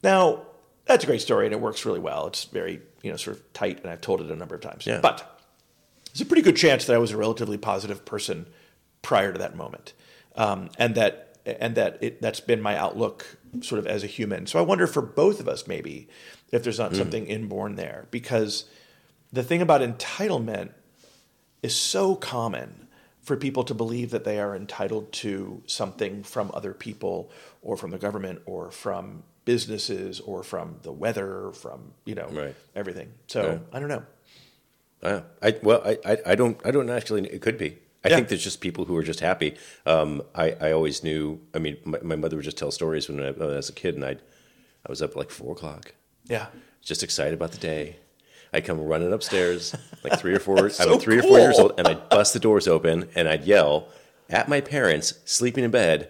Now 0.02 0.46
that's 0.86 1.04
a 1.04 1.08
great 1.08 1.22
story, 1.22 1.46
and 1.46 1.54
it 1.54 1.60
works 1.60 1.86
really 1.86 2.00
well. 2.00 2.28
It's 2.28 2.46
very 2.46 2.82
you 3.04 3.12
know 3.12 3.18
sort 3.18 3.38
of 3.38 3.54
tight, 3.54 3.82
and 3.82 3.90
I've 3.90 4.02
told 4.02 4.22
it 4.22 4.32
a 4.32 4.36
number 4.36 4.56
of 4.56 4.62
times. 4.62 4.86
Yeah. 4.86 5.00
But 5.02 5.42
there's 6.14 6.22
a 6.22 6.26
pretty 6.26 6.42
good 6.42 6.56
chance 6.56 6.86
that 6.86 6.96
I 6.96 7.00
was 7.00 7.12
a 7.12 7.18
relatively 7.18 7.58
positive 7.58 8.06
person 8.06 8.48
prior 9.02 9.34
to 9.34 9.40
that 9.40 9.56
moment, 9.56 9.94
um, 10.36 10.70
and 10.80 10.96
that 10.96 11.38
and 11.46 11.76
that 11.76 11.98
it, 12.02 12.22
that's 12.22 12.40
been 12.40 12.62
my 12.62 12.78
outlook 12.78 13.38
sort 13.62 13.80
of 13.80 13.88
as 13.88 14.04
a 14.04 14.08
human. 14.08 14.48
So 14.48 14.60
I 14.60 14.62
wonder 14.62 14.88
for 14.88 15.02
both 15.02 15.40
of 15.40 15.48
us 15.48 15.68
maybe 15.68 16.08
if 16.52 16.64
there's 16.64 16.80
not 16.80 16.96
something 16.96 17.26
inborn 17.26 17.76
there 17.76 18.08
because 18.12 18.66
the 19.34 19.44
thing 19.44 19.62
about 19.62 19.82
entitlement 19.82 20.72
is 21.62 21.76
so 21.76 22.16
common 22.16 22.87
for 23.28 23.36
people 23.48 23.64
to 23.66 23.74
believe 23.84 24.10
that 24.16 24.24
they 24.24 24.40
are 24.40 24.56
entitled 24.56 25.06
to 25.24 25.62
something 25.66 26.24
from 26.24 26.50
other 26.54 26.74
people 26.74 27.30
or 27.62 27.76
from 27.82 27.92
the 27.92 27.98
government 28.06 28.38
or 28.46 28.72
from 28.72 29.24
businesses 29.44 30.20
or 30.30 30.44
from 30.44 30.68
the 30.88 30.92
weather 31.04 31.30
or 31.48 31.52
from 31.64 31.80
you 32.10 32.16
know 32.20 32.30
Right. 32.42 32.56
everything 32.82 33.10
so 33.34 33.40
Yeah. 33.48 33.60
i 33.76 33.78
don't 33.82 33.90
know 33.96 34.04
Uh, 35.10 35.22
I 35.48 35.50
well, 35.68 35.82
I, 35.92 35.94
I, 36.12 36.14
I 36.32 36.36
don't 36.42 36.58
I 36.68 36.72
don't 36.76 36.90
actually. 37.00 37.22
It 37.38 37.42
could 37.46 37.58
be. 37.66 37.70
I 38.04 38.10
Yeah. 38.10 38.16
think 38.16 38.28
there's 38.30 38.44
just 38.50 38.60
people 38.68 38.84
who 38.88 38.96
are 39.00 39.08
just 39.12 39.20
happy. 39.32 39.50
Um, 39.94 40.12
I 40.44 40.46
I 40.68 40.70
always 40.78 40.98
knew. 41.08 41.24
I 41.56 41.60
mean, 41.66 41.76
my, 41.92 42.00
my 42.12 42.18
mother 42.22 42.36
would 42.38 42.46
just 42.52 42.58
tell 42.62 42.72
stories 42.72 43.04
when 43.10 43.18
I, 43.28 43.30
when 43.40 43.50
I 43.56 43.58
was 43.62 43.70
a 43.70 43.78
kid, 43.84 43.94
and 43.98 44.04
I 44.12 44.14
I 44.86 44.88
was 44.94 45.00
up 45.04 45.12
at 45.12 45.18
like 45.24 45.32
four 45.40 45.52
o'clock, 45.58 45.84
yeah 46.36 46.48
just 46.90 47.04
excited 47.04 47.34
about 47.40 47.52
the 47.52 47.62
day. 47.74 47.84
I'd 48.54 48.66
come 48.66 48.80
running 48.82 49.12
upstairs, 49.14 49.76
like 50.04 50.20
three 50.20 50.34
or 50.34 50.40
four. 50.40 50.66
I 50.66 50.70
so 50.70 50.96
was 50.96 51.04
three 51.04 51.20
or 51.20 51.24
four 51.24 51.40
years 51.40 51.60
old, 51.60 51.74
and 51.78 51.88
I'd 51.88 52.10
bust 52.10 52.34
the 52.34 52.40
doors 52.40 52.68
open, 52.68 53.10
and 53.16 53.28
I'd 53.28 53.44
yell 53.46 53.90
at 54.30 54.48
my 54.50 54.62
parents 54.62 55.14
sleeping 55.26 55.64
in 55.64 55.72
bed. 55.72 56.10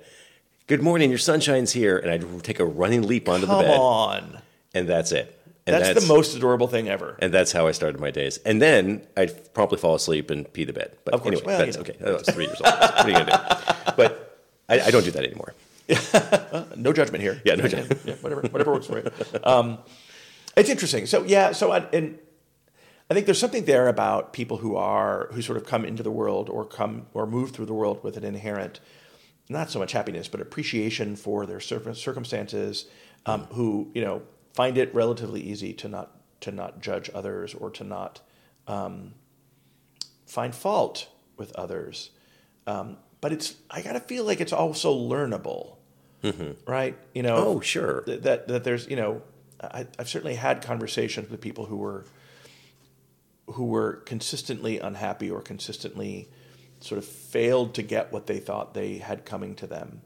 Good 0.67 0.81
morning, 0.81 1.09
your 1.09 1.19
sunshine's 1.19 1.71
here, 1.71 1.97
and 1.97 2.11
I'd 2.11 2.43
take 2.43 2.59
a 2.59 2.65
running 2.65 3.03
leap 3.07 3.29
onto 3.29 3.45
come 3.47 3.57
the 3.59 3.63
bed, 3.63 3.79
on 3.79 4.39
and 4.73 4.87
that's 4.87 5.11
it. 5.11 5.33
And 5.65 5.75
that's, 5.83 6.05
the 6.05 6.13
most 6.13 6.33
adorable 6.33 6.67
thing 6.67 6.87
ever 6.87 7.17
and 7.19 7.33
that's 7.33 7.51
how 7.51 7.67
I 7.67 7.73
started 7.73 7.99
my 7.99 8.09
days. 8.09 8.37
And 8.45 8.61
then 8.61 9.01
I'd 9.17 9.53
probably 9.53 9.77
fall 9.77 9.95
asleep 9.95 10.29
and 10.29 10.51
pee 10.53 10.63
the 10.63 10.71
bed. 10.71 10.95
But 11.03 11.13
Of 11.13 11.21
course. 11.23 11.33
anyway, 11.39 11.45
Well, 11.45 11.57
that's 11.65 11.75
you 11.77 11.83
know. 11.83 11.89
okay. 11.89 12.05
I 12.05 12.11
was 12.13 12.21
three 12.29 12.45
years 12.45 12.61
old. 12.61 12.73
What 12.73 12.99
are 13.05 13.09
you 13.09 13.13
gonna 13.15 13.65
do? 13.85 13.93
But 13.97 14.39
I, 14.69 14.79
I 14.79 14.91
don't 14.91 15.03
do 15.03 15.11
that 15.11 15.25
anymore. 15.25 15.53
no 16.77 16.93
judgment 16.93 17.21
here 17.21 17.41
Yeah, 17.43 17.55
no 17.55 17.67
judgment. 17.67 17.99
yeah, 18.05 18.13
whatever 18.21 18.41
whatever 18.47 18.71
works 18.73 18.87
for 18.87 18.99
you 18.99 19.11
um, 19.43 19.77
it's 20.55 20.69
interesting 20.69 21.05
so 21.05 21.23
yeah 21.23 21.51
so 21.51 21.71
I, 21.71 21.79
and 21.91 22.17
I 23.09 23.13
think 23.13 23.25
there's 23.25 23.39
something 23.39 23.65
there 23.65 23.87
about 23.87 24.33
people 24.33 24.57
who 24.57 24.75
are 24.75 25.29
who 25.31 25.41
sort 25.41 25.57
of 25.57 25.65
come 25.65 25.85
into 25.85 26.03
the 26.03 26.11
world 26.11 26.49
or 26.49 26.65
come 26.65 27.07
or 27.13 27.25
move 27.25 27.51
through 27.51 27.65
the 27.67 27.73
world 27.73 28.03
with 28.03 28.17
an 28.17 28.23
inherent 28.23 28.79
not 29.49 29.69
so 29.71 29.79
much 29.79 29.93
happiness 29.93 30.27
but 30.27 30.41
appreciation 30.41 31.15
for 31.15 31.45
their 31.45 31.59
circumstances 31.61 32.85
um, 33.25 33.43
who 33.53 33.89
you 33.93 34.01
know 34.03 34.21
find 34.53 34.77
it 34.77 34.93
relatively 34.93 35.41
easy 35.41 35.71
to 35.73 35.87
not 35.87 36.11
to 36.41 36.51
not 36.51 36.81
judge 36.81 37.09
others 37.13 37.53
or 37.53 37.69
to 37.71 37.83
not 37.83 38.19
um, 38.67 39.13
find 40.25 40.53
fault 40.53 41.07
with 41.37 41.51
others. 41.55 42.09
Um, 42.65 42.97
but 43.21 43.31
it's 43.31 43.55
I 43.71 43.81
gotta 43.81 43.99
feel 44.01 44.23
like 44.25 44.41
it's 44.41 44.53
also 44.53 44.93
learnable. 44.93 45.75
Right? 46.67 46.97
You 47.15 47.23
know 47.23 47.35
Oh, 47.37 47.59
sure. 47.61 48.01
th- 48.01 48.21
that 48.23 48.49
that 48.49 48.63
there's 48.65 48.87
you 48.89 48.97
know 48.97 49.21
I, 49.61 49.87
I've 49.97 50.09
certainly 50.09 50.35
had 50.35 50.61
conversations 50.61 51.29
with 51.29 51.39
people 51.39 51.65
who 51.65 51.77
were 51.77 52.03
who 53.47 53.65
were 53.65 53.93
consistently 54.05 54.79
unhappy 54.79 55.29
or 55.31 55.41
consistently 55.41 56.29
sort 56.79 56.99
of 56.99 57.05
failed 57.05 57.73
to 57.73 57.81
get 57.81 58.11
what 58.11 58.27
they 58.27 58.39
thought 58.39 58.73
they 58.73 58.97
had 58.97 59.25
coming 59.25 59.55
to 59.55 59.65
them, 59.67 60.01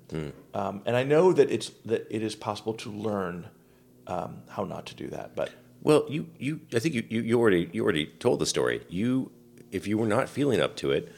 um, 0.54 0.82
and 0.86 0.96
I 0.96 1.04
know 1.04 1.34
that 1.34 1.52
it's 1.52 1.70
that 1.86 2.08
it 2.10 2.24
is 2.24 2.36
possible 2.36 2.74
to 2.76 2.90
learn 2.92 3.48
um, 4.08 4.44
how 4.50 4.64
not 4.64 4.86
to 4.88 4.96
do 4.96 5.08
that. 5.08 5.36
But 5.36 5.52
Well, 5.84 6.06
you, 6.10 6.28
you 6.40 6.62
I 6.74 6.80
think 6.80 6.96
you, 6.96 7.04
you, 7.10 7.22
you 7.22 7.40
already 7.40 7.70
you 7.74 7.84
already 7.84 8.06
told 8.06 8.40
the 8.40 8.46
story. 8.46 8.82
You 8.90 9.32
if 9.72 9.88
you 9.88 9.98
were 9.98 10.08
not 10.08 10.30
feeling 10.30 10.62
up 10.62 10.76
to 10.78 10.92
it, 10.92 11.12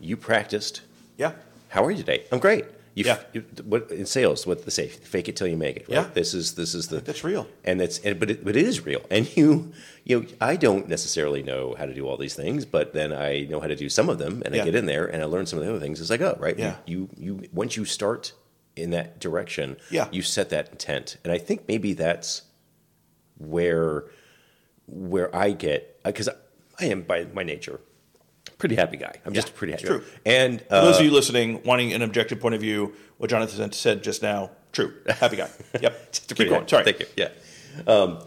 you 0.00 0.16
practiced. 0.16 0.82
yeah, 1.16 1.32
How 1.68 1.84
are 1.84 1.90
you 1.90 1.98
today? 1.98 2.24
I'm 2.32 2.38
great. 2.38 2.64
You, 2.98 3.04
Yeah. 3.04 3.18
you- 3.32 3.44
what 3.64 3.90
in 3.92 4.06
sales, 4.06 4.46
what 4.46 4.64
they 4.64 4.70
say, 4.70 4.88
fake 4.88 5.28
it 5.28 5.36
till 5.36 5.46
you 5.46 5.56
make 5.56 5.76
it. 5.76 5.88
Right? 5.88 5.98
Yeah. 5.98 6.10
This 6.20 6.34
is 6.34 6.54
this 6.54 6.74
is 6.74 6.88
the 6.88 6.98
That's 7.00 7.22
real. 7.22 7.46
and 7.64 7.78
that's 7.80 7.98
and, 8.00 8.18
but 8.20 8.28
it, 8.32 8.44
but 8.44 8.56
it 8.56 8.66
is 8.66 8.84
real. 8.84 9.02
And 9.10 9.24
you 9.36 9.72
you 10.04 10.20
know 10.20 10.26
I 10.40 10.56
don't 10.56 10.88
necessarily 10.88 11.42
know 11.42 11.74
how 11.78 11.86
to 11.86 11.94
do 11.94 12.06
all 12.08 12.16
these 12.16 12.34
things, 12.34 12.64
but 12.64 12.92
then 12.98 13.12
I 13.12 13.46
know 13.50 13.60
how 13.60 13.68
to 13.68 13.76
do 13.76 13.88
some 13.88 14.08
of 14.08 14.18
them, 14.18 14.42
and 14.44 14.54
Yeah. 14.54 14.62
I 14.62 14.64
get 14.64 14.74
in 14.74 14.86
there 14.86 15.06
and 15.06 15.22
I 15.22 15.26
learn 15.26 15.46
some 15.46 15.58
of 15.60 15.64
the 15.64 15.70
other 15.70 15.80
things 15.84 16.00
as 16.00 16.10
I 16.10 16.16
go. 16.16 16.36
Right? 16.40 16.58
Yeah. 16.58 16.76
You 16.86 17.08
you 17.16 17.32
once 17.52 17.76
you 17.76 17.84
start 17.84 18.32
in 18.74 18.90
that 18.90 19.20
direction, 19.20 19.76
Yeah. 19.90 20.08
you 20.10 20.22
set 20.22 20.48
that 20.50 20.68
intent, 20.70 21.16
and 21.22 21.32
I 21.32 21.38
think 21.38 21.58
maybe 21.68 21.92
that's 21.94 22.42
where 23.36 24.04
where 24.86 25.34
I 25.36 25.52
get 25.52 26.02
because 26.02 26.28
I 26.80 26.84
am 26.86 27.02
by 27.02 27.26
my 27.32 27.42
nature 27.44 27.80
pretty 28.58 28.74
happy 28.74 28.96
guy. 28.96 29.14
I'm 29.24 29.32
just 29.34 29.48
a 29.48 29.52
pretty 29.52 29.72
happy. 29.72 29.84
true. 29.86 29.98
Guy. 30.00 30.06
And 30.26 30.64
uh, 30.70 30.84
those 30.84 30.98
of 30.98 31.04
you 31.04 31.10
listening, 31.10 31.62
wanting 31.64 31.92
an 31.92 32.02
objective 32.02 32.40
point 32.40 32.54
of 32.54 32.60
view, 32.60 32.94
what 33.18 33.30
Jonathan 33.30 33.72
said 33.72 34.02
just 34.02 34.22
now, 34.22 34.50
true. 34.72 34.94
Happy 35.08 35.36
guy. 35.36 35.48
Yep. 35.80 36.12
Just 36.12 36.32
a 36.32 36.34
Keep 36.34 36.36
pretty 36.36 36.48
going. 36.50 36.60
happy- 36.62 36.70
Sorry. 36.70 36.84
Thank 36.84 37.00
you. 37.00 37.06
Yeah. 37.16 37.30
Um, 37.86 38.18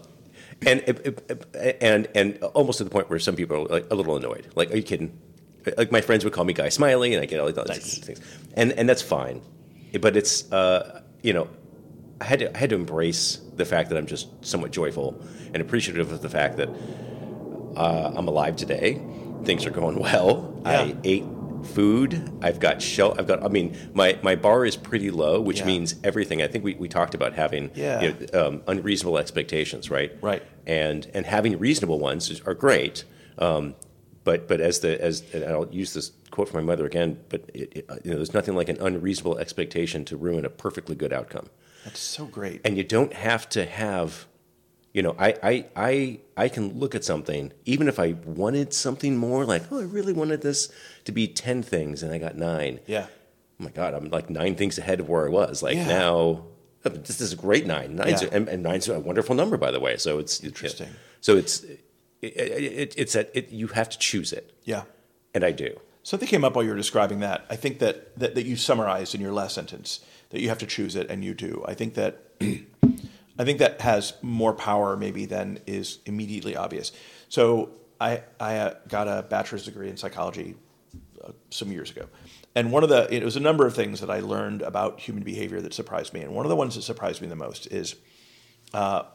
and 0.65 0.81
and 1.81 2.07
and 2.15 2.37
almost 2.53 2.77
to 2.77 2.83
the 2.83 2.89
point 2.91 3.09
where 3.09 3.17
some 3.19 3.35
people 3.35 3.57
are 3.65 3.67
like 3.67 3.87
a 3.91 3.95
little 3.95 4.15
annoyed. 4.15 4.47
Like, 4.55 4.71
are 4.71 4.75
you 4.77 4.83
kidding? 4.83 5.17
Like 5.77 5.91
my 5.91 6.01
friends 6.01 6.23
would 6.23 6.33
call 6.33 6.45
me 6.45 6.53
Guy 6.53 6.69
Smiley, 6.69 7.13
and 7.13 7.21
I 7.21 7.25
get 7.25 7.39
all 7.39 7.47
these 7.47 7.55
Nice. 7.55 7.97
things, 7.99 8.19
and 8.55 8.71
and 8.73 8.87
that's 8.87 9.01
fine. 9.01 9.41
But 9.99 10.15
it's 10.15 10.51
uh, 10.51 11.01
you 11.23 11.33
know, 11.33 11.47
I 12.21 12.25
had 12.25 12.39
to 12.39 12.55
I 12.55 12.57
had 12.59 12.69
to 12.69 12.75
embrace 12.75 13.39
the 13.55 13.65
fact 13.65 13.89
that 13.89 13.97
I'm 13.97 14.05
just 14.05 14.27
somewhat 14.45 14.71
joyful 14.71 15.19
and 15.53 15.61
appreciative 15.61 16.11
of 16.11 16.21
the 16.21 16.29
fact 16.29 16.57
that 16.57 16.69
uh, 17.75 18.13
I'm 18.15 18.27
alive 18.27 18.55
today. 18.55 19.01
Things 19.43 19.65
are 19.65 19.71
going 19.71 19.99
well. 19.99 20.61
I 20.65 20.95
ate 21.03 21.25
food. 21.63 22.31
I've 22.41 22.59
got 22.59 22.81
shell. 22.81 23.15
I've 23.17 23.27
got. 23.27 23.43
I 23.43 23.47
mean, 23.47 23.75
my 23.93 24.17
my 24.23 24.35
bar 24.35 24.65
is 24.65 24.75
pretty 24.75 25.11
low, 25.11 25.39
which 25.41 25.59
Yeah. 25.59 25.65
means 25.67 25.95
everything. 26.03 26.41
I 26.41 26.47
think 26.47 26.63
we, 26.63 26.75
we 26.75 26.87
talked 26.87 27.13
about 27.13 27.33
having 27.33 27.71
Yeah. 27.75 28.01
you 28.01 28.15
know, 28.33 28.47
um, 28.47 28.61
unreasonable 28.67 29.17
expectations, 29.17 29.89
right? 29.89 30.11
Right. 30.21 30.43
And 30.65 31.09
and 31.13 31.25
having 31.25 31.57
reasonable 31.59 31.99
ones 31.99 32.41
are 32.45 32.53
great. 32.53 33.03
Um, 33.37 33.75
but 34.23 34.47
but 34.47 34.59
as 34.61 34.79
the 34.79 34.99
as 35.01 35.23
and 35.33 35.43
I'll 35.45 35.67
use 35.71 35.93
this 35.93 36.11
quote 36.31 36.49
from 36.49 36.63
my 36.65 36.71
mother 36.71 36.85
again. 36.85 37.19
But 37.29 37.49
it, 37.53 37.71
it, 37.77 37.85
you 38.03 38.11
know, 38.11 38.17
there's 38.17 38.33
nothing 38.33 38.55
like 38.55 38.69
an 38.69 38.77
unreasonable 38.79 39.37
expectation 39.37 40.05
to 40.05 40.17
ruin 40.17 40.45
a 40.45 40.49
perfectly 40.49 40.95
good 40.95 41.11
outcome 41.13 41.47
That's 41.83 41.99
so 41.99 42.25
great. 42.25 42.61
and 42.63 42.77
you 42.77 42.83
don't 42.83 43.13
have 43.13 43.49
to 43.49 43.65
have 43.65 44.27
you 44.93 45.01
know 45.01 45.15
I, 45.17 45.35
I 45.43 45.65
i 45.75 46.19
i 46.37 46.49
can 46.49 46.79
look 46.79 46.95
at 46.95 47.03
something 47.03 47.53
even 47.65 47.87
if 47.87 47.99
i 47.99 48.15
wanted 48.25 48.73
something 48.73 49.17
more 49.17 49.45
like 49.45 49.63
oh 49.71 49.79
i 49.79 49.83
really 49.83 50.13
wanted 50.13 50.41
this 50.41 50.71
to 51.05 51.11
be 51.11 51.27
10 51.27 51.63
things 51.63 52.03
and 52.03 52.13
i 52.13 52.17
got 52.17 52.35
nine 52.35 52.79
yeah. 52.87 53.07
oh 53.59 53.63
my 53.63 53.69
god 53.71 53.93
i'm 53.93 54.09
like 54.09 54.29
nine 54.29 54.55
things 54.55 54.77
ahead 54.77 54.99
of 54.99 55.07
where 55.09 55.25
i 55.25 55.29
was 55.29 55.63
like 55.63 55.75
Yeah. 55.75 55.87
now 55.87 56.43
oh, 56.85 56.89
this 56.89 57.21
is 57.21 57.31
a 57.33 57.37
great 57.37 57.65
nine 57.65 57.95
nine's 57.95 58.21
Yeah. 58.21 58.29
and, 58.33 58.49
and 58.49 58.63
nine's 58.63 58.87
a 58.89 58.99
wonderful 58.99 59.35
number 59.35 59.57
by 59.57 59.71
the 59.71 59.79
way 59.79 59.97
so 59.97 60.19
it's 60.19 60.43
Interesting. 60.43 60.89
so 61.21 61.37
it's 61.37 61.63
it, 61.63 62.37
it, 62.37 62.93
it's 62.97 63.13
that 63.13 63.31
it, 63.33 63.49
you 63.51 63.67
have 63.67 63.89
to 63.89 63.97
choose 63.97 64.33
it 64.33 64.53
Yeah. 64.63 64.83
and 65.33 65.43
i 65.43 65.51
do 65.51 65.79
Something 66.03 66.27
came 66.27 66.43
up 66.43 66.55
while 66.55 66.63
you 66.65 66.71
were 66.71 66.75
describing 66.75 67.19
that. 67.19 67.45
I 67.47 67.55
think 67.55 67.77
that, 67.77 68.17
that, 68.17 68.33
that 68.33 68.43
you 68.47 68.55
summarized 68.55 69.13
in 69.13 69.21
your 69.21 69.31
last 69.31 69.53
sentence 69.53 69.99
that 70.31 70.41
you 70.41 70.49
have 70.49 70.57
to 70.57 70.65
choose 70.65 70.95
it, 70.95 71.11
and 71.11 71.23
you 71.23 71.35
do. 71.35 71.63
I 71.67 71.75
think 71.75 71.93
that 71.93 72.23
I 73.41 73.43
think 73.43 73.57
that 73.57 73.81
has 73.81 74.13
more 74.21 74.53
power 74.53 74.95
maybe 74.95 75.25
than 75.25 75.59
is 75.65 75.97
immediately 76.05 76.55
obvious. 76.55 76.91
So 77.27 77.71
I 77.99 78.21
I 78.39 78.57
uh, 78.57 78.75
got 78.87 79.07
a 79.07 79.23
bachelor's 79.23 79.65
degree 79.65 79.89
in 79.89 79.97
psychology 79.97 80.53
uh, 81.23 81.31
some 81.49 81.71
years 81.71 81.89
ago, 81.89 82.07
and 82.53 82.71
one 82.71 82.83
of 82.83 82.89
the 82.89 83.11
it 83.11 83.23
was 83.23 83.35
a 83.35 83.39
number 83.39 83.65
of 83.65 83.73
things 83.73 83.99
that 84.01 84.11
I 84.11 84.19
learned 84.19 84.61
about 84.61 84.99
human 84.99 85.23
behavior 85.23 85.59
that 85.59 85.73
surprised 85.73 86.13
me, 86.13 86.21
and 86.21 86.35
one 86.35 86.45
of 86.45 86.51
the 86.51 86.55
ones 86.55 86.75
that 86.75 86.83
surprised 86.83 87.19
me 87.19 87.27
the 87.27 87.35
most 87.35 87.65
is 87.65 87.95
uh, 88.75 89.05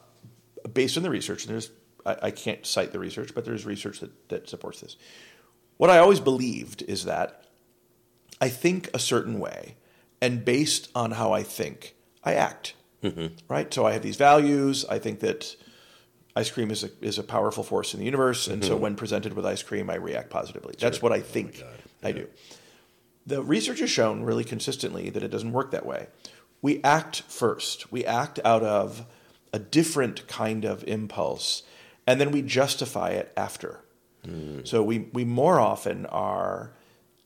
based 0.74 0.96
on 0.96 1.04
the 1.04 1.10
research. 1.10 1.46
There's 1.46 1.70
I, 2.04 2.16
I 2.22 2.30
can't 2.32 2.66
cite 2.66 2.90
the 2.90 2.98
research, 2.98 3.32
but 3.32 3.44
there's 3.44 3.64
research 3.64 4.00
that, 4.00 4.28
that 4.30 4.48
supports 4.48 4.80
this. 4.80 4.96
What 5.76 5.88
I 5.88 5.98
always 5.98 6.18
believed 6.18 6.82
is 6.82 7.04
that 7.04 7.44
I 8.40 8.48
think 8.48 8.90
a 8.92 8.98
certain 8.98 9.38
way, 9.38 9.76
and 10.20 10.44
based 10.44 10.90
on 10.96 11.12
how 11.12 11.32
I 11.32 11.44
think, 11.44 11.94
I 12.24 12.34
act. 12.34 12.74
Mm-hmm. 13.10 13.26
Right. 13.48 13.72
So 13.72 13.86
I 13.86 13.92
have 13.92 14.02
these 14.02 14.16
values. 14.16 14.84
I 14.84 14.98
think 14.98 15.20
that 15.20 15.56
ice 16.34 16.50
cream 16.50 16.70
is 16.70 16.84
a, 16.84 16.90
is 17.00 17.18
a 17.18 17.22
powerful 17.22 17.64
force 17.64 17.94
in 17.94 18.00
the 18.00 18.06
universe, 18.06 18.46
and 18.46 18.64
so 18.64 18.74
mm-hmm. 18.74 18.82
when 18.82 18.96
presented 18.96 19.34
with 19.34 19.46
ice 19.46 19.62
cream, 19.62 19.88
I 19.88 19.96
react 19.96 20.30
positively. 20.30 20.74
That's 20.78 21.00
what 21.00 21.12
I 21.12 21.20
think 21.20 21.62
oh 21.64 21.68
I 22.06 22.12
do. 22.12 22.28
The 23.26 23.42
research 23.42 23.80
has 23.80 23.90
shown 23.90 24.22
really 24.22 24.44
consistently 24.44 25.10
that 25.10 25.22
it 25.22 25.28
doesn't 25.28 25.52
work 25.52 25.72
that 25.72 25.84
way. 25.84 26.06
We 26.62 26.82
act 26.84 27.22
first. 27.22 27.90
We 27.90 28.04
act 28.04 28.38
out 28.44 28.62
of 28.62 29.06
a 29.52 29.58
different 29.58 30.26
kind 30.28 30.64
of 30.64 30.84
impulse, 30.84 31.62
and 32.06 32.20
then 32.20 32.30
we 32.30 32.42
justify 32.42 33.10
it 33.10 33.32
after. 33.36 33.80
Mm. 34.26 34.66
So 34.66 34.82
we, 34.82 35.08
we 35.12 35.24
more 35.24 35.58
often 35.58 36.06
are 36.06 36.72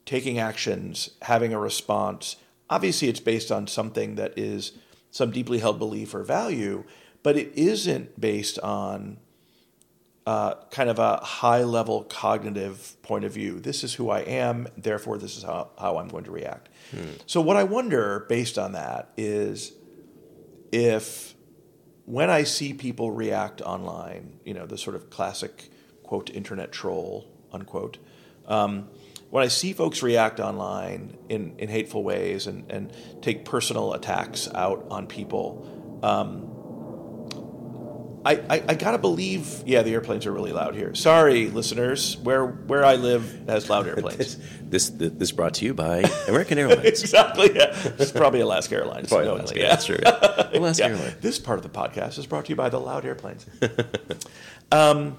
taking 0.07 0.39
actions, 0.39 1.11
having 1.23 1.53
a 1.53 1.59
response. 1.59 2.37
Obviously, 2.69 3.09
it's 3.09 3.21
based 3.21 3.51
on 3.51 3.67
something 3.67 4.15
that 4.15 4.39
is 4.39 4.73
some 5.11 5.31
deeply 5.31 5.59
held 5.59 5.79
belief 5.79 6.15
or 6.15 6.23
value, 6.23 6.85
but 7.23 7.37
it 7.37 7.53
isn't 7.55 8.21
based 8.21 8.59
on 8.61 9.19
uh, 10.27 10.55
kind 10.71 10.89
of 10.89 10.99
a 10.99 11.17
high 11.17 11.65
level 11.65 12.05
cognitive 12.05 12.97
point 13.03 13.25
of 13.25 13.33
view. 13.33 13.59
This 13.59 13.83
is 13.83 13.95
who 13.95 14.11
I 14.11 14.21
am, 14.21 14.69
therefore, 14.77 15.19
this 15.19 15.37
is 15.37 15.43
how, 15.43 15.71
how 15.79 15.99
I'm 15.99 16.09
going 16.09 16.25
to 16.25 16.31
react. 16.31 16.69
So, 17.27 17.41
what 17.41 17.57
I 17.57 17.65
wonder 17.65 18.27
based 18.29 18.59
on 18.59 18.73
that 18.73 19.13
is 19.17 19.73
if 20.73 21.35
when 22.05 22.31
I 22.31 22.45
see 22.45 22.75
people 22.75 23.11
react 23.11 23.61
online, 23.63 24.41
you 24.45 24.55
know, 24.55 24.67
the 24.67 24.79
sort 24.79 24.97
of 24.97 25.11
classic 25.11 25.71
quote 26.03 26.31
internet 26.31 26.73
troll 26.73 27.27
unquote, 27.53 27.99
um, 28.47 28.89
when 29.31 29.45
I 29.45 29.49
see 29.49 29.73
folks 29.73 30.03
react 30.03 30.41
online 30.41 31.17
in, 31.29 31.55
in 31.59 31.69
hateful 31.69 32.03
ways 32.03 32.47
and, 32.47 32.71
and 32.71 32.93
take 33.23 33.45
personal 33.45 33.93
attacks 33.95 34.49
out 34.55 34.87
on 34.91 35.07
people, 35.07 36.01
um, 36.03 36.49
I, 38.23 38.33
I, 38.51 38.63
I 38.69 38.75
gotta 38.75 38.99
believe, 38.99 39.63
yeah, 39.65 39.81
the 39.83 39.95
airplanes 39.95 40.27
are 40.27 40.33
really 40.33 40.53
loud 40.53 40.75
here. 40.75 40.95
Sorry, 40.95 41.47
listeners, 41.49 42.19
where 42.19 42.45
where 42.45 42.85
I 42.85 42.97
live 42.97 43.49
has 43.49 43.71
loud 43.71 43.87
airplanes. 43.89 44.37
this 44.63 44.91
this, 44.91 45.13
this 45.15 45.33
brought 45.33 45.55
to 45.55 45.65
you 45.65 45.73
by 45.75 46.01
american 46.29 46.59
airlines 46.59 47.01
exactly. 47.03 47.51
Yeah. 47.55 47.75
It's 47.99 48.13
probably 48.13 48.41
Alaska 48.41 48.75
Airlines. 48.75 49.09
Probably 49.09 49.27
knowingly, 49.27 49.61
Alaska, 49.61 49.61
yeah. 49.61 49.69
that's 49.69 49.85
true 49.87 49.99
yeah. 50.03 50.59
Alaska 50.59 50.83
Yeah. 50.83 50.89
Airlines. 50.91 51.15
This 51.23 51.39
part 51.39 51.59
of 51.59 51.63
the 51.63 51.71
podcast 51.71 52.19
is 52.19 52.27
brought 52.27 52.45
to 52.45 52.51
you 52.51 52.57
by 52.57 52.69
the 52.69 52.79
loud 52.79 53.07
airplanes. 53.07 53.47
um, 54.71 55.17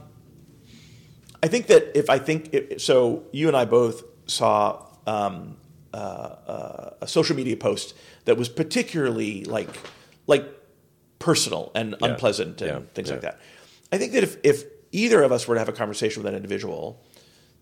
I 1.43 1.47
think 1.47 1.67
that 1.67 1.97
if 1.97 2.09
I 2.09 2.19
think 2.19 2.53
it, 2.53 2.81
so, 2.81 3.23
you 3.31 3.47
and 3.47 3.57
I 3.57 3.65
both 3.65 4.03
saw 4.27 4.85
um, 5.07 5.57
uh, 5.93 5.97
uh, 5.97 6.89
a 7.01 7.07
social 7.07 7.35
media 7.35 7.57
post 7.57 7.95
that 8.25 8.37
was 8.37 8.47
particularly 8.49 9.43
like 9.45 9.69
like 10.27 10.45
personal 11.19 11.71
and 11.75 11.95
Yeah. 11.99 12.09
unpleasant 12.09 12.61
and 12.61 12.69
Yeah. 12.69 12.79
things 12.93 13.09
like 13.09 13.21
that. 13.21 13.39
I 13.91 13.97
think 13.97 14.13
that 14.13 14.23
if 14.23 14.37
if 14.43 14.63
either 14.91 15.23
of 15.23 15.31
us 15.31 15.47
were 15.47 15.55
to 15.55 15.59
have 15.59 15.69
a 15.69 15.73
conversation 15.73 16.21
with 16.21 16.31
that 16.31 16.35
individual, 16.35 17.01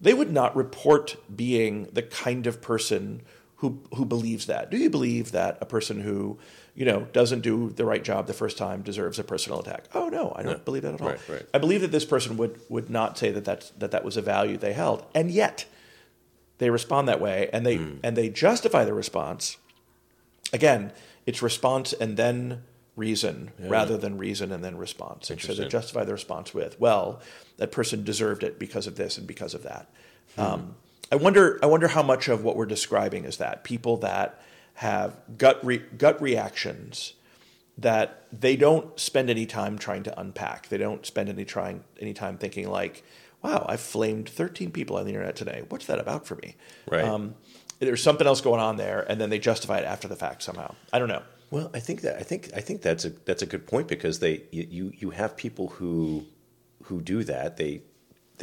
they 0.01 0.13
would 0.13 0.31
not 0.31 0.55
report 0.55 1.15
being 1.33 1.87
the 1.93 2.01
kind 2.03 2.47
of 2.47 2.61
person 2.61 3.21
who 3.59 3.79
who 3.95 4.05
believes 4.05 4.45
that. 4.47 4.69
Do 4.71 4.77
you 4.77 4.89
believe 4.89 5.31
that 5.31 5.57
a 5.61 5.65
person 5.65 6.01
who 6.01 6.37
you 6.75 6.85
know 6.85 7.07
doesn't 7.13 7.41
do 7.41 7.69
the 7.69 7.85
right 7.85 8.03
job 8.03 8.27
the 8.27 8.33
first 8.33 8.57
time 8.57 8.81
deserves 8.81 9.19
a 9.19 9.23
personal 9.23 9.59
attack? 9.59 9.85
Oh 9.93 10.09
no, 10.09 10.33
I 10.35 10.43
don't 10.43 10.63
believe 10.65 10.83
that 10.83 10.95
at 10.95 11.01
all. 11.01 11.09
Right, 11.09 11.29
right. 11.29 11.45
I 11.53 11.57
believe 11.57 11.81
that 11.81 11.91
this 11.91 12.05
person 12.05 12.37
would 12.37 12.59
would 12.69 12.89
not 12.89 13.17
say 13.17 13.31
that 13.31 13.45
that's, 13.45 13.69
that 13.71 13.91
that 13.91 14.03
was 14.03 14.17
a 14.17 14.21
value 14.21 14.57
they 14.57 14.73
held, 14.73 15.05
and 15.13 15.29
yet 15.31 15.65
they 16.57 16.69
respond 16.69 17.07
that 17.07 17.21
way, 17.21 17.49
and 17.53 17.65
they 17.65 17.75
Hmm. 17.77 17.97
and 18.03 18.15
they 18.17 18.29
justify 18.29 18.83
the 18.85 18.93
response. 18.93 19.57
Again, 20.51 20.91
it's 21.25 21.41
response 21.41 21.93
and 21.93 22.17
then 22.17 22.63
reason 22.95 23.51
rather 23.59 23.97
than 23.97 24.17
reason 24.17 24.51
and 24.51 24.63
then 24.63 24.75
response. 24.77 25.29
And 25.29 25.39
so 25.39 25.53
they 25.53 25.67
justify 25.67 26.03
the 26.03 26.11
response 26.11 26.53
with, 26.53 26.77
well, 26.81 27.21
that 27.57 27.71
person 27.71 28.03
deserved 28.03 28.43
it 28.43 28.59
because 28.59 28.87
of 28.87 28.95
this 28.95 29.17
and 29.17 29.25
because 29.27 29.53
of 29.53 29.63
that. 29.63 29.87
Hmm. 30.35 30.41
Um, 30.41 30.75
I 31.11 31.15
wonder. 31.15 31.59
I 31.63 31.65
wonder 31.65 31.87
how 31.87 32.03
much 32.03 32.27
of 32.27 32.43
what 32.43 32.55
we're 32.55 32.65
describing 32.65 33.25
is 33.25 33.37
that 33.37 33.63
people 33.63 33.97
that 33.97 34.41
have 34.75 35.17
gut 35.37 35.63
re- 35.65 35.83
gut 35.97 36.21
reactions 36.21 37.13
that 37.77 38.25
they 38.31 38.55
don't 38.55 38.99
spend 38.99 39.29
any 39.29 39.45
time 39.45 39.77
trying 39.77 40.03
to 40.03 40.19
unpack. 40.19 40.67
They 40.69 40.77
don't 40.77 41.05
spend 41.05 41.29
any 41.29 41.45
trying 41.45 41.83
any 41.99 42.13
time 42.13 42.37
thinking 42.37 42.69
like, 42.69 43.03
"Wow, 43.41 43.65
I 43.67 43.77
flamed 43.77 44.29
13 44.29 44.71
people 44.71 44.97
on 44.97 45.05
the 45.05 45.11
internet 45.11 45.35
today. 45.35 45.63
What's 45.69 45.85
that 45.87 45.99
about 45.99 46.27
for 46.27 46.35
me?" 46.35 46.55
Right. 46.89 47.03
Um, 47.03 47.35
there's 47.79 48.03
something 48.03 48.27
else 48.27 48.41
going 48.41 48.59
on 48.59 48.77
there, 48.77 49.05
and 49.09 49.19
then 49.19 49.29
they 49.29 49.39
justify 49.39 49.79
it 49.79 49.85
after 49.85 50.07
the 50.07 50.15
fact 50.15 50.43
somehow. 50.43 50.75
I 50.91 50.99
don't 50.99 51.07
know. 51.07 51.23
Well, 51.51 51.71
I 51.73 51.79
think 51.79 52.01
that 52.01 52.17
I 52.17 52.23
think 52.23 52.51
I 52.55 52.61
think 52.61 52.81
that's 52.81 53.05
a 53.05 53.09
that's 53.09 53.41
a 53.41 53.45
good 53.47 53.65
point 53.65 53.87
because 53.87 54.19
they 54.19 54.43
you 54.51 54.93
you 54.95 55.09
have 55.11 55.35
people 55.35 55.69
who 55.69 56.25
who 56.83 57.01
do 57.01 57.23
that. 57.23 57.57
They 57.57 57.81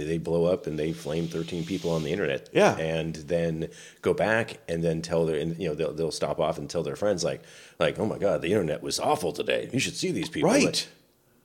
they 0.04 0.18
blow 0.18 0.44
up 0.44 0.66
and 0.66 0.78
they 0.78 0.92
flame 0.92 1.26
13 1.26 1.64
people 1.64 1.90
on 1.90 2.02
the 2.02 2.12
internet. 2.12 2.48
Yeah. 2.52 2.76
And 2.76 3.14
then 3.14 3.70
go 4.02 4.14
back 4.14 4.58
and 4.68 4.84
then 4.84 5.02
tell 5.02 5.26
their, 5.26 5.38
and, 5.38 5.58
you 5.58 5.68
know, 5.68 5.74
they'll, 5.74 5.92
they'll 5.92 6.10
stop 6.10 6.38
off 6.38 6.58
and 6.58 6.68
tell 6.68 6.82
their 6.82 6.96
friends 6.96 7.24
like, 7.24 7.42
like, 7.78 7.98
oh 7.98 8.06
my 8.06 8.18
God, 8.18 8.42
the 8.42 8.48
internet 8.48 8.82
was 8.82 9.00
awful 9.00 9.32
today. 9.32 9.68
You 9.72 9.80
should 9.80 9.96
see 9.96 10.12
these 10.12 10.28
people. 10.28 10.50
Right. 10.50 10.64
Like, 10.64 10.86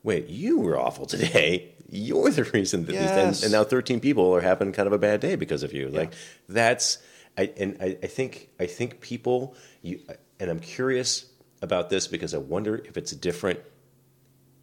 Wait, 0.03 0.27
you 0.27 0.59
were 0.59 0.79
awful 0.79 1.05
today. 1.05 1.73
You're 1.89 2.31
the 2.31 2.45
reason 2.45 2.85
that 2.85 2.93
these, 2.93 3.01
and, 3.01 3.43
and 3.43 3.51
now 3.51 3.63
13 3.63 3.99
people 3.99 4.33
are 4.33 4.41
having 4.41 4.71
kind 4.71 4.87
of 4.87 4.93
a 4.93 4.97
bad 4.97 5.19
day 5.19 5.35
because 5.35 5.61
of 5.61 5.73
you. 5.73 5.89
Like 5.89 6.13
that's, 6.47 6.99
I, 7.37 7.51
and 7.57 7.77
I, 7.81 7.97
I 8.01 8.07
think, 8.07 8.49
I 8.59 8.65
think 8.65 9.01
people, 9.01 9.55
you, 9.81 9.99
and 10.39 10.49
I'm 10.49 10.59
curious 10.59 11.25
about 11.61 11.89
this 11.89 12.07
because 12.07 12.33
I 12.33 12.37
wonder 12.37 12.77
if 12.77 12.97
it's 12.97 13.11
a 13.11 13.15
different 13.15 13.59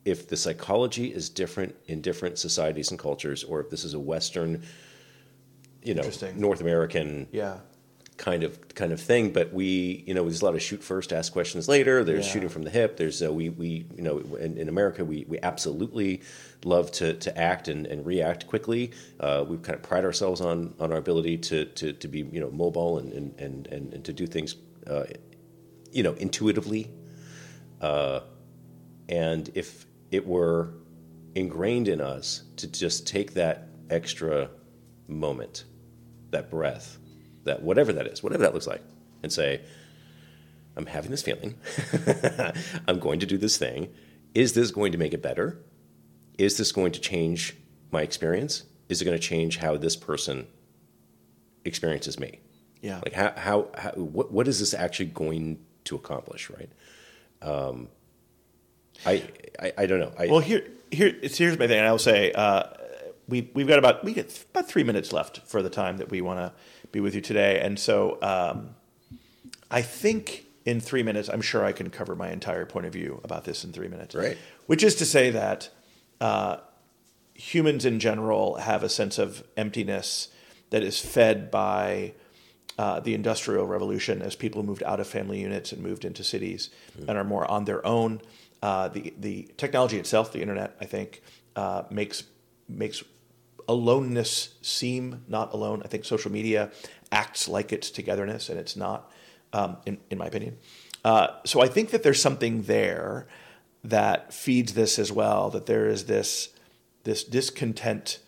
if 0.04 0.28
the 0.28 0.37
psychology 0.37 1.12
is 1.12 1.28
different 1.28 1.74
in 1.87 2.00
different 2.00 2.38
societies 2.38 2.90
and 2.90 2.98
cultures, 2.98 3.44
or 3.44 3.61
if 3.61 3.70
this 3.70 3.84
is 3.84 3.94
a 3.94 3.98
Western, 4.00 4.62
you 5.82 5.94
know, 5.94 6.02
North 6.34 6.61
American 6.61 7.28
Yeah. 7.32 7.58
kind 8.16 8.42
of 8.42 8.74
kind 8.74 8.92
of 8.92 9.00
thing. 9.00 9.32
But 9.32 9.52
we, 9.52 10.02
you 10.06 10.14
know, 10.14 10.22
there's 10.24 10.40
a 10.42 10.44
lot 10.44 10.54
of 10.54 10.62
shoot 10.62 10.82
first, 10.82 11.12
ask 11.12 11.32
questions 11.32 11.68
later. 11.68 12.02
There's 12.04 12.26
Yeah. 12.26 12.32
shooting 12.32 12.48
from 12.48 12.62
the 12.62 12.70
hip. 12.70 12.96
There's 12.96 13.22
uh, 13.22 13.32
we 13.32 13.48
we 13.50 13.87
you 13.96 14.02
know 14.02 14.18
in, 14.40 14.56
in 14.58 14.68
America 14.68 15.04
we 15.04 15.24
we 15.28 15.38
absolutely 15.42 16.22
love 16.64 16.90
to 16.92 17.14
to 17.14 17.38
act 17.38 17.68
and, 17.68 17.87
and 17.87 18.04
react 18.06 18.46
quickly. 18.46 18.90
Uh, 19.20 19.44
we 19.46 19.56
kind 19.58 19.76
of 19.76 19.82
pride 19.82 20.04
ourselves 20.04 20.40
on 20.40 20.74
on 20.80 20.90
our 20.92 20.98
ability 20.98 21.38
to 21.38 21.66
to, 21.66 21.92
to 21.92 22.08
be 22.08 22.20
you 22.32 22.40
know 22.40 22.50
mobile 22.50 22.98
and 22.98 23.12
and 23.12 23.34
and, 23.38 23.66
and, 23.68 23.94
and 23.94 24.04
to 24.04 24.12
do 24.12 24.26
things, 24.26 24.56
uh, 24.88 25.04
you 25.92 26.02
know, 26.02 26.14
intuitively. 26.14 26.90
Uh, 27.80 28.20
and 29.08 29.50
if 29.54 29.87
it 30.10 30.26
were 30.26 30.74
ingrained 31.34 31.88
in 31.88 32.00
us 32.00 32.44
to 32.56 32.66
just 32.66 33.06
take 33.06 33.34
that 33.34 33.68
extra 33.90 34.50
moment, 35.06 35.64
that 36.30 36.50
breath, 36.50 36.98
that 37.44 37.62
whatever 37.62 37.92
that 37.92 38.06
is, 38.06 38.22
whatever 38.22 38.42
that 38.42 38.54
looks 38.54 38.66
like, 38.66 38.82
and 39.22 39.32
say, 39.32 39.60
I'm 40.76 40.86
having 40.86 41.10
this 41.10 41.22
feeling. 41.22 41.56
I'm 42.88 42.98
going 42.98 43.20
to 43.20 43.26
do 43.26 43.36
this 43.36 43.58
thing. 43.58 43.88
Is 44.34 44.52
this 44.52 44.70
going 44.70 44.92
to 44.92 44.98
make 44.98 45.12
it 45.12 45.22
better? 45.22 45.60
Is 46.38 46.56
this 46.56 46.70
going 46.70 46.92
to 46.92 47.00
change 47.00 47.56
my 47.90 48.02
experience? 48.02 48.64
Is 48.88 49.02
it 49.02 49.04
going 49.04 49.16
to 49.16 49.22
change 49.22 49.58
how 49.58 49.76
this 49.76 49.96
person 49.96 50.46
experiences 51.64 52.18
me? 52.20 52.40
Yeah. 52.80 53.00
Like 53.04 53.12
how, 53.12 53.32
how, 53.36 53.68
how 53.76 53.90
what, 53.92 54.30
what 54.30 54.46
is 54.46 54.60
this 54.60 54.72
actually 54.72 55.06
going 55.06 55.58
to 55.84 55.96
accomplish, 55.96 56.48
right? 56.50 56.70
Um, 57.42 57.88
I, 59.06 59.22
I, 59.58 59.72
I 59.78 59.87
don't 59.87 60.00
know. 60.00 60.12
I, 60.18 60.26
Well, 60.26 60.40
here, 60.40 60.64
here, 60.90 61.14
here's 61.22 61.58
my 61.58 61.66
thing. 61.66 61.78
And 61.78 61.87
I 61.87 61.90
will 61.90 61.98
say, 61.98 62.32
uh, 62.32 62.64
we 63.28 63.50
we've 63.52 63.68
got 63.68 63.78
about 63.78 64.04
we 64.04 64.14
get 64.14 64.44
about 64.50 64.68
three 64.68 64.84
minutes 64.84 65.12
left 65.12 65.46
for 65.46 65.62
the 65.62 65.70
time 65.70 65.98
that 65.98 66.11
we 66.11 66.20
want 66.20 66.40
to 66.40 66.52
be 66.92 67.00
with 67.00 67.14
you 67.14 67.20
today, 67.20 67.61
and 67.61 67.78
so 67.78 68.18
um, 68.22 68.74
I 69.70 69.82
think 69.82 70.46
in 70.64 70.80
three 70.80 71.02
minutes, 71.02 71.28
I'm 71.28 71.40
sure 71.40 71.64
I 71.64 71.72
can 71.72 71.90
cover 71.90 72.14
my 72.14 72.30
entire 72.30 72.66
point 72.66 72.87
of 72.87 72.92
view 72.92 73.20
about 73.24 73.44
this 73.44 73.64
in 73.64 73.72
three 73.72 73.88
minutes. 73.88 74.14
Right. 74.14 74.37
Which 74.66 74.82
is 74.82 74.94
to 74.96 75.06
say 75.06 75.30
that 75.30 75.70
uh, 76.20 76.58
humans 77.34 77.84
in 77.84 78.00
general 78.00 78.56
have 78.56 78.82
a 78.82 78.88
sense 78.88 79.18
of 79.18 79.44
emptiness 79.56 80.28
that 80.68 80.82
is 80.82 81.00
fed 81.00 81.50
by 81.50 82.12
uh, 82.78 83.00
the 83.00 83.14
industrial 83.14 83.66
revolution 83.66 84.20
as 84.20 84.37
people 84.37 84.62
moved 84.62 84.82
out 84.82 85.00
of 85.00 85.06
family 85.06 85.40
units 85.40 85.72
and 85.72 85.82
moved 85.82 86.04
into 86.04 86.22
cities 86.22 86.68
and 87.08 87.16
are 87.16 87.24
more 87.24 87.50
on 87.50 87.64
their 87.64 87.84
own. 87.87 88.20
Uh, 88.62 88.88
the 88.88 89.14
the 89.18 89.48
technology 89.56 89.98
itself, 89.98 90.32
the 90.32 90.40
internet, 90.42 90.76
I 90.80 90.84
think, 90.84 91.22
uh, 91.56 91.84
makes 91.90 92.24
makes 92.68 93.04
aloneness 93.68 94.54
seem 94.62 95.24
not 95.28 95.52
alone. 95.52 95.82
I 95.84 95.88
think 95.88 96.04
social 96.04 96.32
media 96.32 96.70
acts 97.12 97.48
like 97.48 97.72
it's 97.72 97.90
togetherness, 97.90 98.48
and 98.48 98.58
it's 98.58 98.76
not, 98.76 99.10
um, 99.52 99.76
in 99.86 99.98
in 100.10 100.18
my 100.18 100.26
opinion. 100.26 100.58
Uh, 101.04 101.28
so 101.44 101.60
I 101.60 101.68
think 101.68 101.90
that 101.90 102.02
there's 102.02 102.20
something 102.20 102.62
there 102.62 103.28
that 103.84 104.32
feeds 104.32 104.74
this 104.74 104.98
as 104.98 105.12
well. 105.12 105.50
That 105.50 105.66
there 105.66 105.86
is 105.88 106.06
this 106.06 106.50
this 107.04 107.22
discontent 107.22 108.18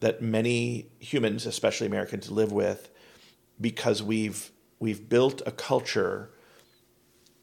that 0.00 0.22
many 0.22 0.88
humans, 0.98 1.46
especially 1.46 1.86
Americans, 1.86 2.30
live 2.30 2.52
with 2.52 2.90
because 3.60 4.02
we've 4.02 4.50
we've 4.78 5.08
built 5.08 5.42
a 5.46 5.52
culture 5.52 6.30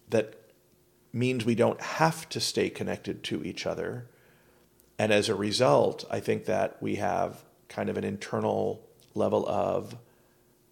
that 0.10 0.41
means 1.14 1.46
we 1.46 1.56
don't 1.56 1.82
have 1.82 2.28
to 2.30 2.40
stay 2.40 2.70
connected 2.70 3.24
to 3.24 3.44
each 3.44 3.66
other. 3.66 4.08
And 4.98 5.12
as 5.12 5.30
a 5.30 5.36
result, 5.36 6.06
I 6.10 6.20
think 6.20 6.46
that 6.46 6.78
we 6.82 6.96
have 6.96 7.44
kind 7.68 7.90
of 7.90 7.98
an 7.98 8.04
internal 8.04 8.82
level 9.14 9.48
of 9.48 9.96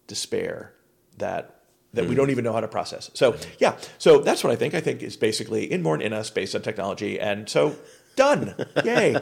despair 0.06 0.72
that 1.18 1.56
that 1.92 2.04
we 2.04 2.10
hmm. 2.10 2.18
don't 2.18 2.30
even 2.30 2.44
know 2.44 2.52
how 2.52 2.60
to 2.60 2.68
process. 2.68 3.10
So 3.14 3.36
yeah, 3.58 3.76
so 3.98 4.20
that's 4.20 4.44
what 4.44 4.52
I 4.52 4.56
think. 4.56 4.74
I 4.74 4.80
think 4.80 5.02
is 5.02 5.16
basically 5.16 5.64
inborn 5.64 6.00
in 6.00 6.12
us 6.12 6.30
based 6.30 6.54
on 6.54 6.62
technology. 6.62 7.18
And 7.18 7.48
so 7.48 7.74
done. 8.20 8.54
Yay. 8.84 9.12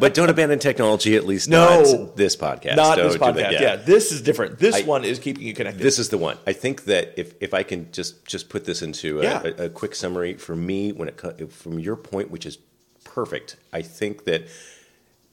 but 0.00 0.14
don't 0.14 0.28
abandon 0.30 0.58
technology. 0.58 1.16
At 1.16 1.26
least 1.26 1.48
No. 1.48 1.82
not 1.82 2.16
this 2.16 2.36
podcast. 2.36 2.76
Not 2.76 2.96
Don't 2.96 3.08
this 3.08 3.18
that. 3.18 3.34
podcast. 3.36 3.52
Yeah. 3.60 3.76
this 3.76 4.12
is 4.12 4.20
different. 4.22 4.58
This 4.58 4.76
I- 4.76 4.82
one 4.82 5.04
is 5.04 5.18
keeping 5.18 5.42
you 5.44 5.54
connected. 5.54 5.82
This 5.82 5.98
is 5.98 6.08
the 6.08 6.18
one. 6.18 6.36
I 6.46 6.52
think 6.52 6.84
that 6.84 7.14
if, 7.16 7.34
if 7.40 7.54
I 7.54 7.62
can 7.62 7.90
just 7.92 8.24
just 8.26 8.48
put 8.48 8.64
this 8.64 8.82
into 8.82 9.20
a, 9.20 9.22
Yeah. 9.22 9.42
a, 9.44 9.64
a 9.66 9.68
quick 9.70 9.94
summary 9.94 10.34
for 10.34 10.56
me, 10.56 10.92
when 10.92 11.08
it 11.08 11.52
from 11.52 11.78
your 11.78 11.96
point, 11.96 12.30
which 12.30 12.46
is 12.46 12.58
perfect, 13.04 13.56
I 13.72 13.82
think 13.82 14.24
that 14.24 14.46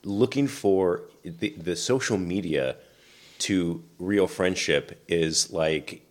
looking 0.03 0.47
for 0.47 1.01
the, 1.23 1.49
the 1.57 1.75
social 1.75 2.17
media 2.17 2.75
to 3.39 3.83
real 3.99 4.27
friendship 4.27 5.03
is 5.07 5.51
like 5.51 6.07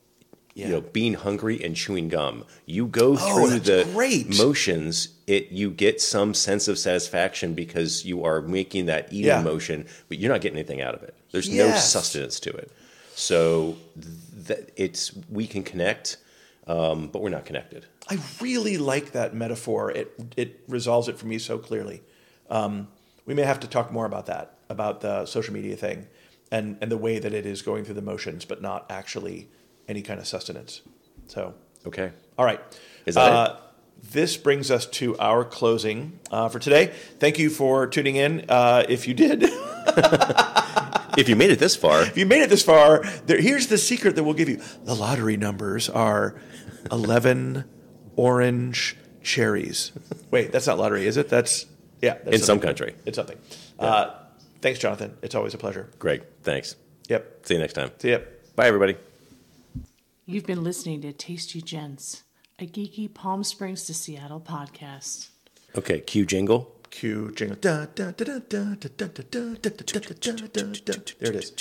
Yeah. 0.57 0.66
you 0.69 0.73
know 0.73 0.81
being 0.81 1.12
hungry 1.14 1.62
and 1.62 1.77
chewing 1.77 2.09
gum. 2.09 2.45
You 2.64 2.87
go 2.87 3.14
Oh, 3.21 3.47
through 3.47 3.59
the 3.61 3.87
great. 3.92 4.37
motions, 4.38 5.11
it 5.27 5.53
you 5.53 5.71
get 5.71 6.01
some 6.01 6.33
sense 6.33 6.66
of 6.66 6.79
satisfaction 6.79 7.53
because 7.53 8.07
you 8.07 8.25
are 8.25 8.40
making 8.40 8.87
that 8.87 9.12
eating 9.12 9.27
Yeah. 9.27 9.42
motion, 9.42 9.87
but 10.09 10.16
you're 10.19 10.33
not 10.33 10.40
getting 10.40 10.57
anything 10.59 10.81
out 10.81 10.95
of 10.95 11.03
it. 11.03 11.14
There's 11.31 11.51
no 11.51 11.75
sustenance 11.75 12.40
to 12.40 12.51
it. 12.51 12.71
So 13.14 13.77
that 14.47 14.71
it's 14.77 15.12
we 15.31 15.47
can 15.47 15.62
connect, 15.62 16.16
um, 16.66 17.09
but 17.09 17.21
we're 17.21 17.29
not 17.31 17.45
connected. 17.45 17.85
I 18.09 18.19
really 18.40 18.79
like 18.79 19.12
that 19.12 19.35
metaphor. 19.35 19.90
It 19.90 20.09
it 20.38 20.61
resolves 20.69 21.07
it 21.09 21.19
for 21.19 21.27
me 21.27 21.38
so 21.38 21.59
clearly. 21.59 22.03
Um, 22.49 22.88
we 23.27 23.35
may 23.35 23.42
have 23.42 23.61
to 23.61 23.66
talk 23.69 23.92
more 23.92 24.07
about 24.07 24.25
that, 24.27 24.55
about 24.71 25.01
the 25.03 25.27
social 25.27 25.53
media 25.53 25.77
thing, 25.77 26.07
and 26.51 26.79
and 26.81 26.90
the 26.90 26.97
way 26.97 27.19
that 27.19 27.35
it 27.35 27.45
is 27.45 27.61
going 27.61 27.85
through 27.85 27.95
the 27.97 28.03
motions, 28.14 28.47
but 28.47 28.62
not 28.62 28.87
actually 28.88 29.49
any 29.88 30.03
kind 30.03 30.20
of 30.20 30.27
sustenance. 30.27 30.83
So, 31.27 31.55
Okay. 31.87 32.11
all 32.38 32.44
right. 32.44 32.61
Is 33.07 33.14
that 33.14 33.33
uh, 33.33 33.57
This 34.12 34.37
brings 34.37 34.70
us 34.70 34.87
to 34.87 35.16
our 35.18 35.44
closing 35.44 36.18
uh, 36.31 36.49
for 36.49 36.59
today. 36.59 36.92
Thank 37.18 37.38
you 37.38 37.51
for 37.51 37.87
tuning 37.87 38.16
in. 38.16 38.44
Uh, 38.49 38.85
if 38.88 39.07
you 39.09 39.14
did, 39.14 39.42
If 41.16 41.31
you 41.31 41.37
made 41.37 41.51
it 41.51 41.59
this 41.59 41.75
far, 41.77 42.03
if 42.03 42.18
you 42.18 42.27
made 42.27 42.42
it 42.42 42.51
this 42.51 42.62
far, 42.62 43.03
there, 43.25 43.40
here's 43.40 43.68
the 43.68 43.79
secret 43.79 44.16
that 44.16 44.25
we'll 44.25 44.35
give 44.35 44.51
you. 44.51 44.61
The 44.85 44.94
lottery 44.94 45.38
numbers 45.38 45.88
are 45.88 46.38
11 46.92 47.64
orange 48.16 48.96
cherries. 49.22 49.92
Wait, 50.31 50.53
that's 50.53 50.66
not 50.66 50.79
lottery, 50.79 51.07
is 51.07 51.16
it? 51.16 51.31
That's, 51.31 51.64
yeah. 52.03 52.18
That's 52.22 52.37
in 52.37 52.42
some 52.42 52.61
country. 52.61 52.94
It's 53.07 53.16
something. 53.16 53.38
Uh, 53.79 54.11
thanks, 54.61 54.79
Jonathan. 54.79 55.16
It's 55.22 55.35
always 55.35 55.55
a 55.55 55.59
pleasure. 55.59 55.88
Greg, 55.99 56.22
thanks. 56.42 56.77
Yep. 57.09 57.46
See 57.46 57.55
you 57.55 57.61
next 57.61 57.72
time. 57.72 57.92
See 57.99 58.11
ya. 58.11 58.18
Bye, 58.55 58.66
everybody. 58.66 58.96
You've 60.29 60.45
been 60.45 60.65
listening 60.65 61.03
to 61.03 61.12
Tasty 61.12 61.62
Gents, 61.62 62.25
a 62.59 62.67
geeky 62.67 63.15
Palm 63.15 63.45
Springs 63.45 63.85
to 63.85 63.95
Seattle 63.95 64.41
podcast. 64.41 65.29
Okay, 65.77 66.01
cue 66.01 66.27
jingle. 66.27 66.75
Cue 66.91 67.31
jingle. 67.31 67.57
There 67.61 68.11
it 71.21 71.37
is. 71.37 71.53